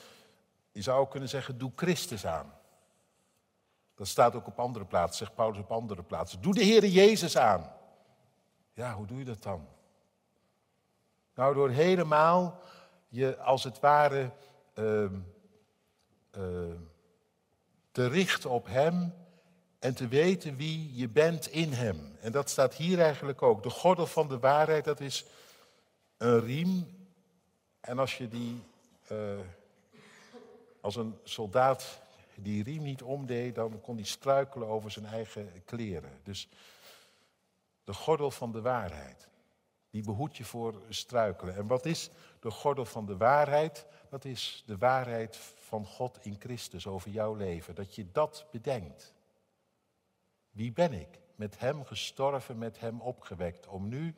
je 0.72 0.82
zou 0.82 1.00
ook 1.00 1.10
kunnen 1.10 1.28
zeggen, 1.28 1.58
doe 1.58 1.72
Christus 1.76 2.26
aan. 2.26 2.52
Dat 3.94 4.08
staat 4.08 4.34
ook 4.34 4.46
op 4.46 4.58
andere 4.58 4.84
plaatsen, 4.84 5.18
zegt 5.18 5.34
Paulus 5.34 5.58
op 5.58 5.72
andere 5.72 6.02
plaatsen. 6.02 6.40
Doe 6.40 6.54
de 6.54 6.62
Heer 6.62 6.86
Jezus 6.86 7.36
aan. 7.36 7.72
Ja, 8.72 8.94
hoe 8.94 9.06
doe 9.06 9.18
je 9.18 9.24
dat 9.24 9.42
dan? 9.42 9.66
Nou, 11.34 11.54
door 11.54 11.70
helemaal 11.70 12.60
je 13.08 13.38
als 13.38 13.64
het 13.64 13.80
ware 13.80 14.30
uh, 14.74 15.02
uh, 15.02 15.10
te 17.90 18.06
richten 18.06 18.50
op 18.50 18.66
Hem 18.66 19.14
en 19.78 19.94
te 19.94 20.08
weten 20.08 20.56
wie 20.56 20.94
je 20.94 21.08
bent 21.08 21.46
in 21.46 21.72
Hem. 21.72 22.16
En 22.20 22.32
dat 22.32 22.50
staat 22.50 22.74
hier 22.74 23.00
eigenlijk 23.00 23.42
ook. 23.42 23.62
De 23.62 23.70
gordel 23.70 24.06
van 24.06 24.28
de 24.28 24.38
waarheid, 24.38 24.84
dat 24.84 25.00
is 25.00 25.24
een 26.16 26.40
riem. 26.40 26.96
En 27.80 27.98
als 27.98 28.18
je 28.18 28.28
die, 28.28 28.62
uh, 29.12 29.38
als 30.80 30.96
een 30.96 31.18
soldaat 31.22 32.00
die 32.34 32.62
riem 32.62 32.82
niet 32.82 33.02
omdeed, 33.02 33.54
dan 33.54 33.80
kon 33.80 33.96
hij 33.96 34.04
struikelen 34.04 34.68
over 34.68 34.90
zijn 34.90 35.06
eigen 35.06 35.52
kleren. 35.64 36.20
Dus 36.22 36.48
de 37.84 37.92
gordel 37.92 38.30
van 38.30 38.52
de 38.52 38.60
waarheid, 38.60 39.28
die 39.90 40.02
behoedt 40.02 40.36
je 40.36 40.44
voor 40.44 40.82
struikelen. 40.88 41.56
En 41.56 41.66
wat 41.66 41.86
is 41.86 42.10
de 42.40 42.50
gordel 42.50 42.84
van 42.84 43.06
de 43.06 43.16
waarheid? 43.16 43.86
Dat 44.10 44.24
is 44.24 44.62
de 44.66 44.76
waarheid 44.76 45.36
van 45.54 45.86
God 45.86 46.18
in 46.22 46.36
Christus 46.38 46.86
over 46.86 47.10
jouw 47.10 47.34
leven. 47.34 47.74
Dat 47.74 47.94
je 47.94 48.06
dat 48.12 48.46
bedenkt. 48.50 49.16
Wie 50.50 50.72
ben 50.72 50.92
ik? 50.92 51.18
Met 51.34 51.58
Hem 51.58 51.84
gestorven, 51.84 52.58
met 52.58 52.80
Hem 52.80 53.00
opgewekt. 53.00 53.66
Om 53.66 53.88
nu 53.88 54.14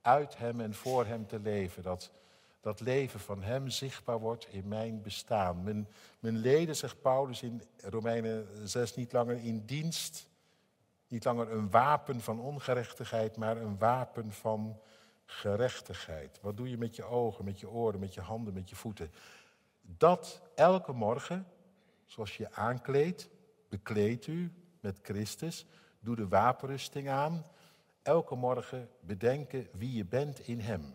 uit 0.00 0.38
Hem 0.38 0.60
en 0.60 0.74
voor 0.74 1.06
Hem 1.06 1.26
te 1.26 1.40
leven. 1.40 1.82
Dat 1.82 2.12
dat 2.60 2.80
leven 2.80 3.20
van 3.20 3.42
Hem 3.42 3.68
zichtbaar 3.68 4.18
wordt 4.18 4.46
in 4.50 4.68
mijn 4.68 5.02
bestaan. 5.02 5.62
Mijn, 5.62 5.88
mijn 6.20 6.36
leden, 6.36 6.76
zegt 6.76 7.00
Paulus 7.00 7.42
in 7.42 7.62
Romeinen 7.76 8.68
6, 8.68 8.94
niet 8.94 9.12
langer 9.12 9.44
in 9.44 9.64
dienst. 9.66 10.28
Niet 11.08 11.24
langer 11.24 11.52
een 11.52 11.70
wapen 11.70 12.20
van 12.20 12.40
ongerechtigheid, 12.40 13.36
maar 13.36 13.56
een 13.56 13.78
wapen 13.78 14.32
van 14.32 14.80
gerechtigheid. 15.24 16.38
Wat 16.40 16.56
doe 16.56 16.70
je 16.70 16.78
met 16.78 16.96
je 16.96 17.04
ogen, 17.04 17.44
met 17.44 17.60
je 17.60 17.70
oren, 17.70 18.00
met 18.00 18.14
je 18.14 18.20
handen, 18.20 18.54
met 18.54 18.68
je 18.68 18.76
voeten? 18.76 19.10
Dat 19.80 20.42
elke 20.54 20.92
morgen, 20.92 21.46
zoals 22.06 22.36
je 22.36 22.52
aankleedt, 22.52 23.28
bekleed 23.68 24.26
u 24.26 24.52
met 24.80 24.98
Christus. 25.02 25.66
Doe 26.00 26.16
de 26.16 26.28
wapenrusting 26.28 27.08
aan. 27.08 27.44
Elke 28.02 28.34
morgen 28.34 28.90
bedenken 29.00 29.68
wie 29.72 29.92
je 29.92 30.04
bent 30.04 30.38
in 30.38 30.60
Hem. 30.60 30.94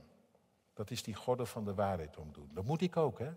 Dat 0.73 0.91
is 0.91 1.03
die 1.03 1.15
gordel 1.15 1.45
van 1.45 1.65
de 1.65 1.73
waarheid 1.73 2.17
omdoen. 2.17 2.49
Dat 2.53 2.65
moet 2.65 2.81
ik 2.81 2.97
ook, 2.97 3.19
hè? 3.19 3.31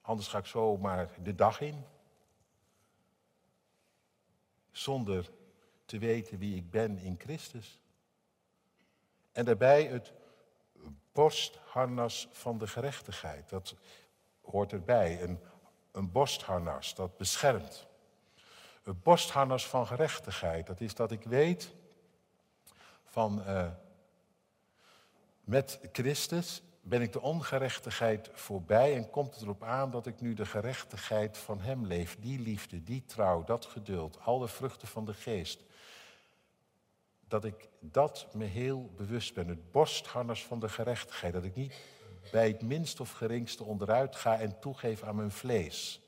Anders 0.00 0.28
ga 0.28 0.38
ik 0.38 0.46
zo 0.46 0.76
maar 0.76 1.10
de 1.22 1.34
dag 1.34 1.60
in. 1.60 1.84
Zonder 4.70 5.30
te 5.84 5.98
weten 5.98 6.38
wie 6.38 6.56
ik 6.56 6.70
ben 6.70 6.98
in 6.98 7.16
Christus. 7.18 7.80
En 9.32 9.44
daarbij 9.44 9.84
het 9.84 10.12
borstharnas 11.12 12.28
van 12.32 12.58
de 12.58 12.66
gerechtigheid. 12.66 13.48
Dat 13.48 13.74
hoort 14.40 14.72
erbij. 14.72 15.22
Een, 15.22 15.40
een 15.92 16.12
borstharnas, 16.12 16.94
dat 16.94 17.16
beschermt. 17.16 17.88
Het 18.82 19.02
borstharnas 19.02 19.66
van 19.66 19.86
gerechtigheid, 19.86 20.66
dat 20.66 20.80
is 20.80 20.94
dat 20.94 21.12
ik 21.12 21.22
weet 21.22 21.72
van 23.04 23.42
uh, 23.46 23.68
met 25.44 25.80
Christus 25.92 26.62
ben 26.82 27.02
ik 27.02 27.12
de 27.12 27.20
ongerechtigheid 27.20 28.30
voorbij 28.32 28.96
en 28.96 29.10
komt 29.10 29.34
het 29.34 29.42
erop 29.42 29.62
aan 29.62 29.90
dat 29.90 30.06
ik 30.06 30.20
nu 30.20 30.34
de 30.34 30.46
gerechtigheid 30.46 31.38
van 31.38 31.60
Hem 31.60 31.86
leef. 31.86 32.16
Die 32.20 32.40
liefde, 32.40 32.82
die 32.82 33.04
trouw, 33.04 33.44
dat 33.44 33.66
geduld, 33.66 34.18
al 34.20 34.38
de 34.38 34.48
vruchten 34.48 34.88
van 34.88 35.04
de 35.04 35.14
geest. 35.14 35.62
Dat 37.28 37.44
ik 37.44 37.68
dat 37.80 38.26
me 38.32 38.44
heel 38.44 38.90
bewust 38.96 39.34
ben, 39.34 39.48
het 39.48 39.70
borstharnas 39.70 40.44
van 40.44 40.60
de 40.60 40.68
gerechtigheid. 40.68 41.32
Dat 41.32 41.44
ik 41.44 41.54
niet 41.54 41.74
bij 42.30 42.48
het 42.48 42.62
minst 42.62 43.00
of 43.00 43.10
geringste 43.10 43.64
onderuit 43.64 44.16
ga 44.16 44.38
en 44.38 44.60
toegeef 44.60 45.02
aan 45.02 45.16
mijn 45.16 45.30
vlees. 45.30 46.00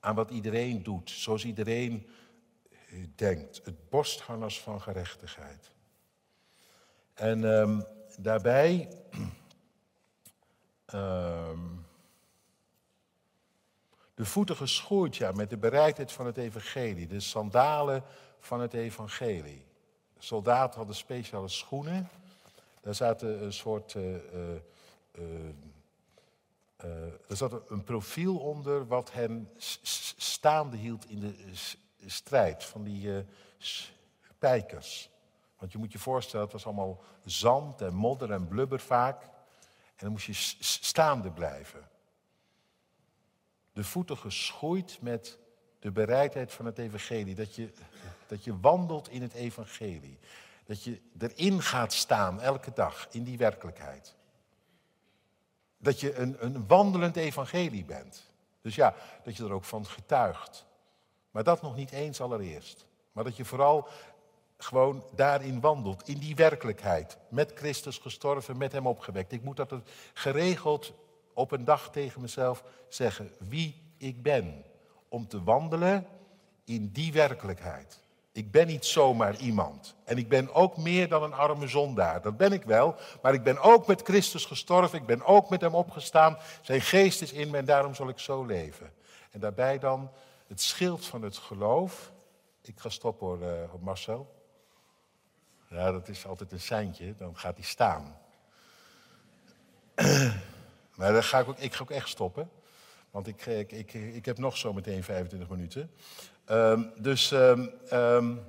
Aan 0.00 0.14
wat 0.14 0.30
iedereen 0.30 0.82
doet, 0.82 1.10
zoals 1.10 1.44
iedereen 1.44 2.08
eh, 2.70 3.04
denkt. 3.14 3.60
Het 3.64 3.88
borstharnas 3.88 4.60
van 4.60 4.80
gerechtigheid. 4.80 5.70
En 7.14 7.44
um, 7.44 7.84
daarbij. 8.18 8.88
Um, 10.94 11.84
de 14.14 14.24
voeten 14.24 14.56
geschoeid, 14.56 15.16
ja, 15.16 15.32
met 15.32 15.50
de 15.50 15.58
bereidheid 15.58 16.12
van 16.12 16.26
het 16.26 16.36
evangelie. 16.36 17.06
De 17.06 17.20
sandalen 17.20 18.02
van 18.38 18.60
het 18.60 18.74
evangelie. 18.74 19.64
Soldaten 20.18 20.76
hadden 20.76 20.96
speciale 20.96 21.48
schoenen. 21.48 22.08
Daar 22.80 22.94
zaten 22.94 23.42
een 23.44 23.52
soort. 23.52 23.94
Uh, 23.94 24.14
uh, 24.14 24.20
er 27.28 27.36
zat 27.36 27.70
een 27.70 27.84
profiel 27.84 28.38
onder 28.38 28.86
wat 28.86 29.12
hen 29.12 29.50
staande 30.16 30.76
hield 30.76 31.08
in 31.08 31.20
de 31.20 31.34
strijd 32.06 32.64
van 32.64 32.84
die 32.84 33.24
spijkers. 33.58 35.10
Want 35.58 35.72
je 35.72 35.78
moet 35.78 35.92
je 35.92 35.98
voorstellen, 35.98 36.44
het 36.44 36.52
was 36.52 36.66
allemaal 36.66 37.02
zand 37.24 37.80
en 37.80 37.94
modder 37.94 38.32
en 38.32 38.48
blubber 38.48 38.80
vaak. 38.80 39.22
En 39.22 40.06
dan 40.06 40.10
moest 40.10 40.26
je 40.26 40.56
staande 40.58 41.30
blijven. 41.30 41.88
De 43.72 43.84
voeten 43.84 44.16
geschoeid 44.16 44.98
met 45.00 45.38
de 45.78 45.90
bereidheid 45.90 46.52
van 46.52 46.66
het 46.66 46.78
evangelie. 46.78 47.34
Dat 47.34 47.54
je, 47.54 47.72
dat 48.26 48.44
je 48.44 48.60
wandelt 48.60 49.08
in 49.08 49.22
het 49.22 49.32
evangelie. 49.32 50.18
Dat 50.64 50.84
je 50.84 51.00
erin 51.18 51.62
gaat 51.62 51.92
staan 51.92 52.40
elke 52.40 52.72
dag 52.72 53.08
in 53.10 53.24
die 53.24 53.38
werkelijkheid. 53.38 54.16
Dat 55.82 56.00
je 56.00 56.14
een, 56.14 56.36
een 56.38 56.66
wandelend 56.66 57.16
evangelie 57.16 57.84
bent. 57.84 58.30
Dus 58.62 58.74
ja, 58.74 58.94
dat 59.22 59.36
je 59.36 59.44
er 59.44 59.52
ook 59.52 59.64
van 59.64 59.86
getuigt. 59.86 60.66
Maar 61.30 61.44
dat 61.44 61.62
nog 61.62 61.76
niet 61.76 61.90
eens 61.90 62.20
allereerst. 62.20 62.86
Maar 63.12 63.24
dat 63.24 63.36
je 63.36 63.44
vooral 63.44 63.88
gewoon 64.56 65.04
daarin 65.14 65.60
wandelt, 65.60 66.08
in 66.08 66.18
die 66.18 66.34
werkelijkheid. 66.34 67.18
Met 67.28 67.52
Christus 67.54 67.98
gestorven, 67.98 68.56
met 68.56 68.72
Hem 68.72 68.86
opgewekt. 68.86 69.32
Ik 69.32 69.42
moet 69.42 69.56
dat 69.56 69.74
geregeld 70.14 70.92
op 71.34 71.52
een 71.52 71.64
dag 71.64 71.90
tegen 71.90 72.20
mezelf 72.20 72.64
zeggen, 72.88 73.30
wie 73.38 73.82
ik 73.96 74.22
ben. 74.22 74.64
Om 75.08 75.28
te 75.28 75.42
wandelen 75.42 76.06
in 76.64 76.90
die 76.92 77.12
werkelijkheid. 77.12 78.00
Ik 78.32 78.50
ben 78.50 78.66
niet 78.66 78.84
zomaar 78.84 79.36
iemand. 79.36 79.94
En 80.04 80.18
ik 80.18 80.28
ben 80.28 80.54
ook 80.54 80.76
meer 80.76 81.08
dan 81.08 81.22
een 81.22 81.32
arme 81.32 81.68
zondaar. 81.68 82.22
Dat 82.22 82.36
ben 82.36 82.52
ik 82.52 82.62
wel. 82.62 82.94
Maar 83.22 83.34
ik 83.34 83.42
ben 83.42 83.58
ook 83.58 83.86
met 83.86 84.02
Christus 84.02 84.44
gestorven. 84.44 84.98
Ik 84.98 85.06
ben 85.06 85.24
ook 85.24 85.50
met 85.50 85.60
Hem 85.60 85.74
opgestaan. 85.74 86.38
Zijn 86.60 86.80
geest 86.80 87.22
is 87.22 87.32
in 87.32 87.50
me 87.50 87.58
en 87.58 87.64
daarom 87.64 87.94
zal 87.94 88.08
ik 88.08 88.18
zo 88.18 88.44
leven. 88.44 88.92
En 89.30 89.40
daarbij 89.40 89.78
dan 89.78 90.10
het 90.46 90.60
schild 90.60 91.06
van 91.06 91.22
het 91.22 91.36
geloof. 91.36 92.12
Ik 92.62 92.80
ga 92.80 92.88
stoppen 92.88 93.26
hoor, 93.26 93.42
uh, 93.42 93.74
Marcel. 93.80 94.38
Ja, 95.68 95.92
dat 95.92 96.08
is 96.08 96.26
altijd 96.26 96.52
een 96.52 96.60
seintje, 96.60 97.14
dan 97.14 97.38
gaat 97.38 97.54
hij 97.54 97.64
staan. 97.64 98.18
maar 100.96 101.12
dan 101.12 101.22
ga 101.22 101.38
ik, 101.38 101.48
ook, 101.48 101.58
ik 101.58 101.74
ga 101.74 101.82
ook 101.82 101.90
echt 101.90 102.08
stoppen. 102.08 102.50
Want 103.10 103.26
ik, 103.26 103.46
ik, 103.46 103.72
ik, 103.72 103.94
ik 103.94 104.24
heb 104.24 104.38
nog 104.38 104.56
zo 104.56 104.72
meteen 104.72 105.04
25 105.04 105.48
minuten. 105.48 105.90
Um, 106.50 106.92
dus 106.96 107.30
um, 107.30 107.70
um, 107.92 108.40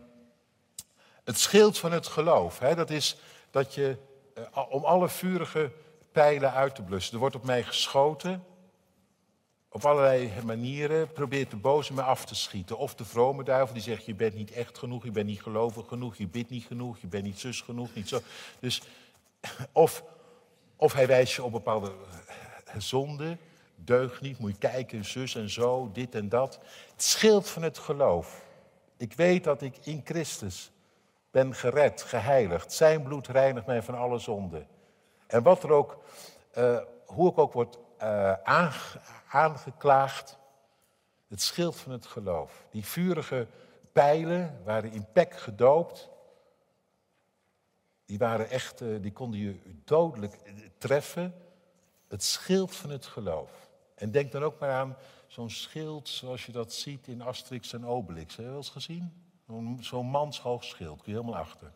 het 1.23 1.39
schild 1.39 1.77
van 1.77 1.91
het 1.91 2.07
geloof, 2.07 2.59
hè, 2.59 2.75
dat 2.75 2.89
is 2.89 3.17
dat 3.51 3.73
je, 3.73 3.97
uh, 4.37 4.65
om 4.69 4.83
alle 4.83 5.09
vurige 5.09 5.71
pijlen 6.11 6.53
uit 6.53 6.75
te 6.75 6.81
blussen. 6.81 7.13
Er 7.13 7.19
wordt 7.19 7.35
op 7.35 7.45
mij 7.45 7.63
geschoten, 7.63 8.43
op 9.69 9.85
allerlei 9.85 10.31
manieren 10.45 11.11
probeert 11.11 11.49
de 11.49 11.55
boze 11.55 11.93
me 11.93 12.01
af 12.01 12.25
te 12.25 12.35
schieten. 12.35 12.77
Of 12.77 12.95
de 12.95 13.05
vrome 13.05 13.43
duivel 13.43 13.73
die 13.73 13.83
zegt, 13.83 14.05
je 14.05 14.15
bent 14.15 14.33
niet 14.33 14.51
echt 14.51 14.77
genoeg, 14.77 15.03
je 15.03 15.11
bent 15.11 15.27
niet 15.27 15.41
gelovig 15.41 15.87
genoeg, 15.87 16.15
je 16.15 16.27
bidt 16.27 16.49
niet 16.49 16.65
genoeg, 16.65 16.97
je 16.99 17.07
bent 17.07 17.23
niet 17.23 17.39
zus 17.39 17.61
genoeg, 17.61 17.93
niet 17.93 18.07
zo. 18.07 18.19
Dus, 18.59 18.81
of, 19.71 20.03
Of 20.75 20.93
hij 20.93 21.07
wijst 21.07 21.35
je 21.35 21.43
op 21.43 21.51
bepaalde 21.51 21.91
zonde, 22.77 23.37
deugd 23.83 24.21
niet, 24.21 24.39
moet 24.39 24.51
je 24.51 24.57
kijken, 24.57 25.05
zus 25.05 25.35
en 25.35 25.49
zo, 25.49 25.89
dit 25.93 26.15
en 26.15 26.29
dat. 26.29 26.59
Het 26.91 27.03
scheelt 27.03 27.49
van 27.49 27.61
het 27.61 27.77
geloof. 27.77 28.45
Ik 28.97 29.13
weet 29.13 29.43
dat 29.43 29.61
ik 29.61 29.77
in 29.81 30.01
Christus 30.03 30.71
ben 31.31 31.55
gered, 31.55 32.01
geheiligd. 32.01 32.73
Zijn 32.73 33.03
bloed 33.03 33.27
reinigt 33.27 33.65
mij 33.65 33.81
van 33.81 33.95
alle 33.95 34.19
zonde. 34.19 34.65
En 35.27 35.43
wat 35.43 35.63
er 35.63 35.71
ook, 35.71 36.03
uh, 36.57 36.79
hoe 37.05 37.29
ik 37.29 37.37
ook 37.37 37.53
word 37.53 37.77
uh, 38.01 38.33
aangeklaagd, 39.27 40.37
het 41.27 41.41
schild 41.41 41.75
van 41.75 41.91
het 41.91 42.05
geloof. 42.05 42.65
Die 42.69 42.85
vurige 42.85 43.47
pijlen 43.91 44.61
waren 44.63 44.91
in 44.91 45.11
pek 45.13 45.37
gedoopt. 45.37 46.09
Die 48.05 48.17
waren 48.17 48.49
echt, 48.49 48.81
uh, 48.81 49.01
die 49.01 49.11
konden 49.11 49.39
je 49.39 49.59
dodelijk 49.85 50.37
treffen. 50.77 51.33
Het 52.07 52.23
schild 52.23 52.75
van 52.75 52.89
het 52.89 53.05
geloof. 53.05 53.69
En 54.01 54.11
denk 54.11 54.31
dan 54.31 54.43
ook 54.43 54.59
maar 54.59 54.71
aan 54.71 54.97
zo'n 55.27 55.49
schild 55.49 56.09
zoals 56.09 56.45
je 56.45 56.51
dat 56.51 56.73
ziet 56.73 57.07
in 57.07 57.21
Asterix 57.21 57.73
en 57.73 57.85
Obelix. 57.85 58.35
Heb 58.35 58.45
je 58.45 58.51
wel 58.51 58.59
eens 58.59 58.69
gezien? 58.69 59.23
Zo'n 59.47 59.79
zo 59.81 60.03
manshoog 60.03 60.63
schild, 60.63 61.01
kun 61.01 61.11
je 61.13 61.19
helemaal 61.19 61.41
achter. 61.41 61.71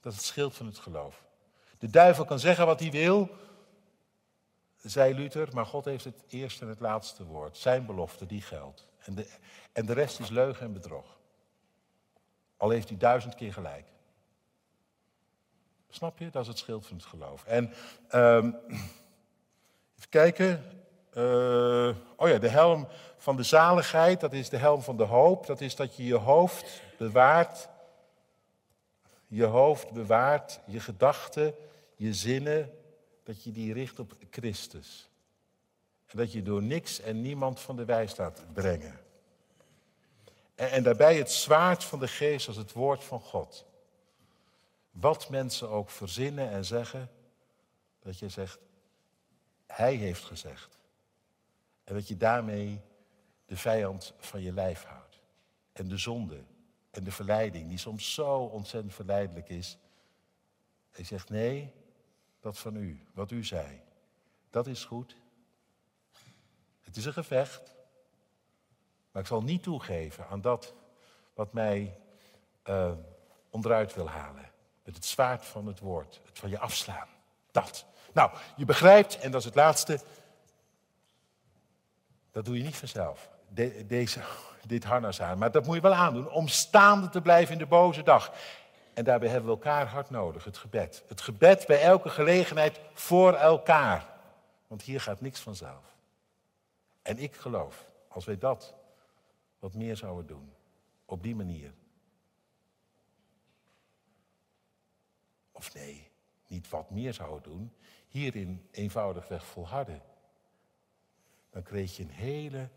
Dat 0.00 0.12
is 0.12 0.18
het 0.18 0.26
schild 0.26 0.54
van 0.54 0.66
het 0.66 0.78
geloof. 0.78 1.24
De 1.78 1.90
duivel 1.90 2.24
kan 2.24 2.38
zeggen 2.38 2.66
wat 2.66 2.80
hij 2.80 2.90
wil, 2.90 3.30
zei 4.82 5.14
Luther, 5.14 5.48
maar 5.54 5.66
God 5.66 5.84
heeft 5.84 6.04
het 6.04 6.24
eerste 6.28 6.62
en 6.64 6.70
het 6.70 6.80
laatste 6.80 7.24
woord. 7.24 7.56
Zijn 7.56 7.86
belofte, 7.86 8.26
die 8.26 8.42
geldt. 8.42 8.86
En 8.98 9.14
de, 9.14 9.30
en 9.72 9.86
de 9.86 9.92
rest 9.92 10.20
is 10.20 10.28
leugen 10.28 10.66
en 10.66 10.72
bedrog. 10.72 11.18
Al 12.56 12.70
heeft 12.70 12.88
hij 12.88 12.98
duizend 12.98 13.34
keer 13.34 13.52
gelijk. 13.52 13.86
Snap 15.96 16.18
je? 16.18 16.30
Dat 16.30 16.42
is 16.42 16.48
het 16.48 16.58
schild 16.58 16.86
van 16.86 16.96
het 16.96 17.06
geloof. 17.06 17.44
En 17.44 17.72
um, 18.14 18.56
even 19.96 20.08
kijken. 20.08 20.64
Uh, 21.14 21.96
oh 22.16 22.28
ja, 22.28 22.38
de 22.38 22.48
helm 22.48 22.88
van 23.16 23.36
de 23.36 23.42
zaligheid, 23.42 24.20
dat 24.20 24.32
is 24.32 24.48
de 24.48 24.56
helm 24.56 24.82
van 24.82 24.96
de 24.96 25.04
hoop. 25.04 25.46
Dat 25.46 25.60
is 25.60 25.76
dat 25.76 25.96
je 25.96 26.04
je 26.04 26.14
hoofd 26.14 26.82
bewaart. 26.98 27.68
Je 29.26 29.44
hoofd 29.44 29.90
bewaart, 29.90 30.60
je 30.66 30.80
gedachten, 30.80 31.54
je 31.94 32.14
zinnen, 32.14 32.72
dat 33.22 33.44
je 33.44 33.52
die 33.52 33.72
richt 33.72 33.98
op 33.98 34.16
Christus. 34.30 35.10
En 36.06 36.18
dat 36.18 36.32
je 36.32 36.42
door 36.42 36.62
niks 36.62 37.00
en 37.00 37.20
niemand 37.20 37.60
van 37.60 37.76
de 37.76 37.84
wijs 37.84 38.16
laat 38.16 38.44
brengen. 38.52 39.00
En, 40.54 40.70
en 40.70 40.82
daarbij 40.82 41.16
het 41.16 41.30
zwaard 41.30 41.84
van 41.84 41.98
de 41.98 42.08
geest 42.08 42.48
als 42.48 42.56
het 42.56 42.72
woord 42.72 43.04
van 43.04 43.20
God. 43.20 43.66
Wat 45.00 45.28
mensen 45.28 45.68
ook 45.68 45.90
verzinnen 45.90 46.50
en 46.50 46.64
zeggen, 46.64 47.10
dat 47.98 48.18
je 48.18 48.28
zegt, 48.28 48.58
hij 49.66 49.94
heeft 49.94 50.24
gezegd. 50.24 50.78
En 51.84 51.94
dat 51.94 52.08
je 52.08 52.16
daarmee 52.16 52.80
de 53.44 53.56
vijand 53.56 54.14
van 54.18 54.42
je 54.42 54.52
lijf 54.52 54.84
houdt. 54.84 55.20
En 55.72 55.88
de 55.88 55.96
zonde 55.96 56.44
en 56.90 57.04
de 57.04 57.12
verleiding, 57.12 57.68
die 57.68 57.78
soms 57.78 58.14
zo 58.14 58.38
ontzettend 58.38 58.94
verleidelijk 58.94 59.48
is. 59.48 59.78
Hij 60.90 61.04
zegt, 61.04 61.28
nee, 61.28 61.72
dat 62.40 62.58
van 62.58 62.76
u, 62.76 63.06
wat 63.14 63.30
u 63.30 63.44
zei, 63.44 63.80
dat 64.50 64.66
is 64.66 64.84
goed. 64.84 65.16
Het 66.80 66.96
is 66.96 67.04
een 67.04 67.12
gevecht, 67.12 67.74
maar 69.10 69.22
ik 69.22 69.28
zal 69.28 69.42
niet 69.42 69.62
toegeven 69.62 70.28
aan 70.28 70.40
dat 70.40 70.74
wat 71.34 71.52
mij 71.52 72.00
uh, 72.64 72.92
onderuit 73.50 73.94
wil 73.94 74.08
halen. 74.08 74.54
Met 74.86 74.94
het 74.94 75.04
zwaard 75.04 75.44
van 75.44 75.66
het 75.66 75.80
woord, 75.80 76.20
het 76.24 76.38
van 76.38 76.50
je 76.50 76.58
afslaan. 76.58 77.08
Dat. 77.50 77.84
Nou, 78.12 78.30
je 78.56 78.64
begrijpt, 78.64 79.18
en 79.18 79.30
dat 79.30 79.40
is 79.40 79.46
het 79.46 79.54
laatste, 79.54 80.00
dat 82.32 82.44
doe 82.44 82.56
je 82.56 82.62
niet 82.62 82.76
vanzelf. 82.76 83.30
deze, 83.86 84.20
dit 84.66 84.84
harnas 84.84 85.20
aan. 85.20 85.38
Maar 85.38 85.50
dat 85.50 85.66
moet 85.66 85.74
je 85.74 85.80
wel 85.80 85.94
aandoen 85.94 86.30
om 86.30 86.48
staande 86.48 87.08
te 87.08 87.20
blijven 87.20 87.52
in 87.52 87.58
de 87.58 87.66
boze 87.66 88.02
dag. 88.02 88.32
En 88.94 89.04
daarbij 89.04 89.28
hebben 89.28 89.50
we 89.50 89.56
elkaar 89.56 89.86
hard 89.86 90.10
nodig, 90.10 90.44
het 90.44 90.58
gebed. 90.58 91.02
Het 91.08 91.20
gebed 91.20 91.66
bij 91.66 91.82
elke 91.82 92.08
gelegenheid 92.08 92.80
voor 92.92 93.34
elkaar. 93.34 94.06
Want 94.66 94.82
hier 94.82 95.00
gaat 95.00 95.20
niks 95.20 95.40
vanzelf. 95.40 95.96
En 97.02 97.18
ik 97.18 97.36
geloof, 97.36 97.84
als 98.08 98.24
wij 98.24 98.38
dat 98.38 98.74
wat 99.58 99.74
meer 99.74 99.96
zouden 99.96 100.26
doen, 100.26 100.52
op 101.04 101.22
die 101.22 101.34
manier. 101.34 101.72
Of 105.56 105.74
nee, 105.74 106.10
niet 106.46 106.68
wat 106.68 106.90
meer 106.90 107.14
zouden 107.14 107.42
doen, 107.42 107.72
hierin 108.08 108.68
eenvoudigweg 108.70 109.46
volharden. 109.46 110.02
Dan 111.50 111.62
kreeg 111.62 111.96
je 111.96 112.02
een 112.02 112.10
hele 112.10 112.68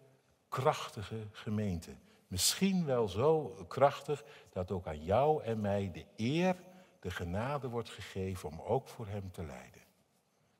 krachtige 0.49 1.27
gemeente. 1.31 1.91
Misschien 2.27 2.85
wel 2.85 3.07
zo 3.07 3.55
krachtig 3.67 4.23
dat 4.49 4.71
ook 4.71 4.87
aan 4.87 5.03
jou 5.03 5.43
en 5.43 5.61
mij 5.61 5.91
de 5.93 6.05
eer, 6.15 6.55
de 6.99 7.11
genade 7.11 7.67
wordt 7.67 7.89
gegeven 7.89 8.49
om 8.49 8.61
ook 8.61 8.87
voor 8.87 9.07
Hem 9.07 9.31
te 9.31 9.43
lijden. 9.43 9.81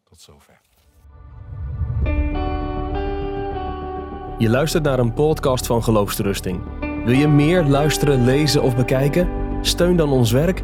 Tot 0.03 0.19
zover. 0.19 0.61
Je 4.37 4.49
luistert 4.49 4.83
naar 4.83 4.99
een 4.99 5.13
podcast 5.13 5.65
van 5.65 5.83
Geloofsterusting. 5.83 6.79
Wil 6.79 7.13
je 7.15 7.27
meer 7.27 7.63
luisteren, 7.63 8.23
lezen 8.23 8.61
of 8.61 8.75
bekijken? 8.75 9.47
Steun 9.61 9.95
dan 9.95 10.11
ons 10.11 10.31
werk 10.31 10.63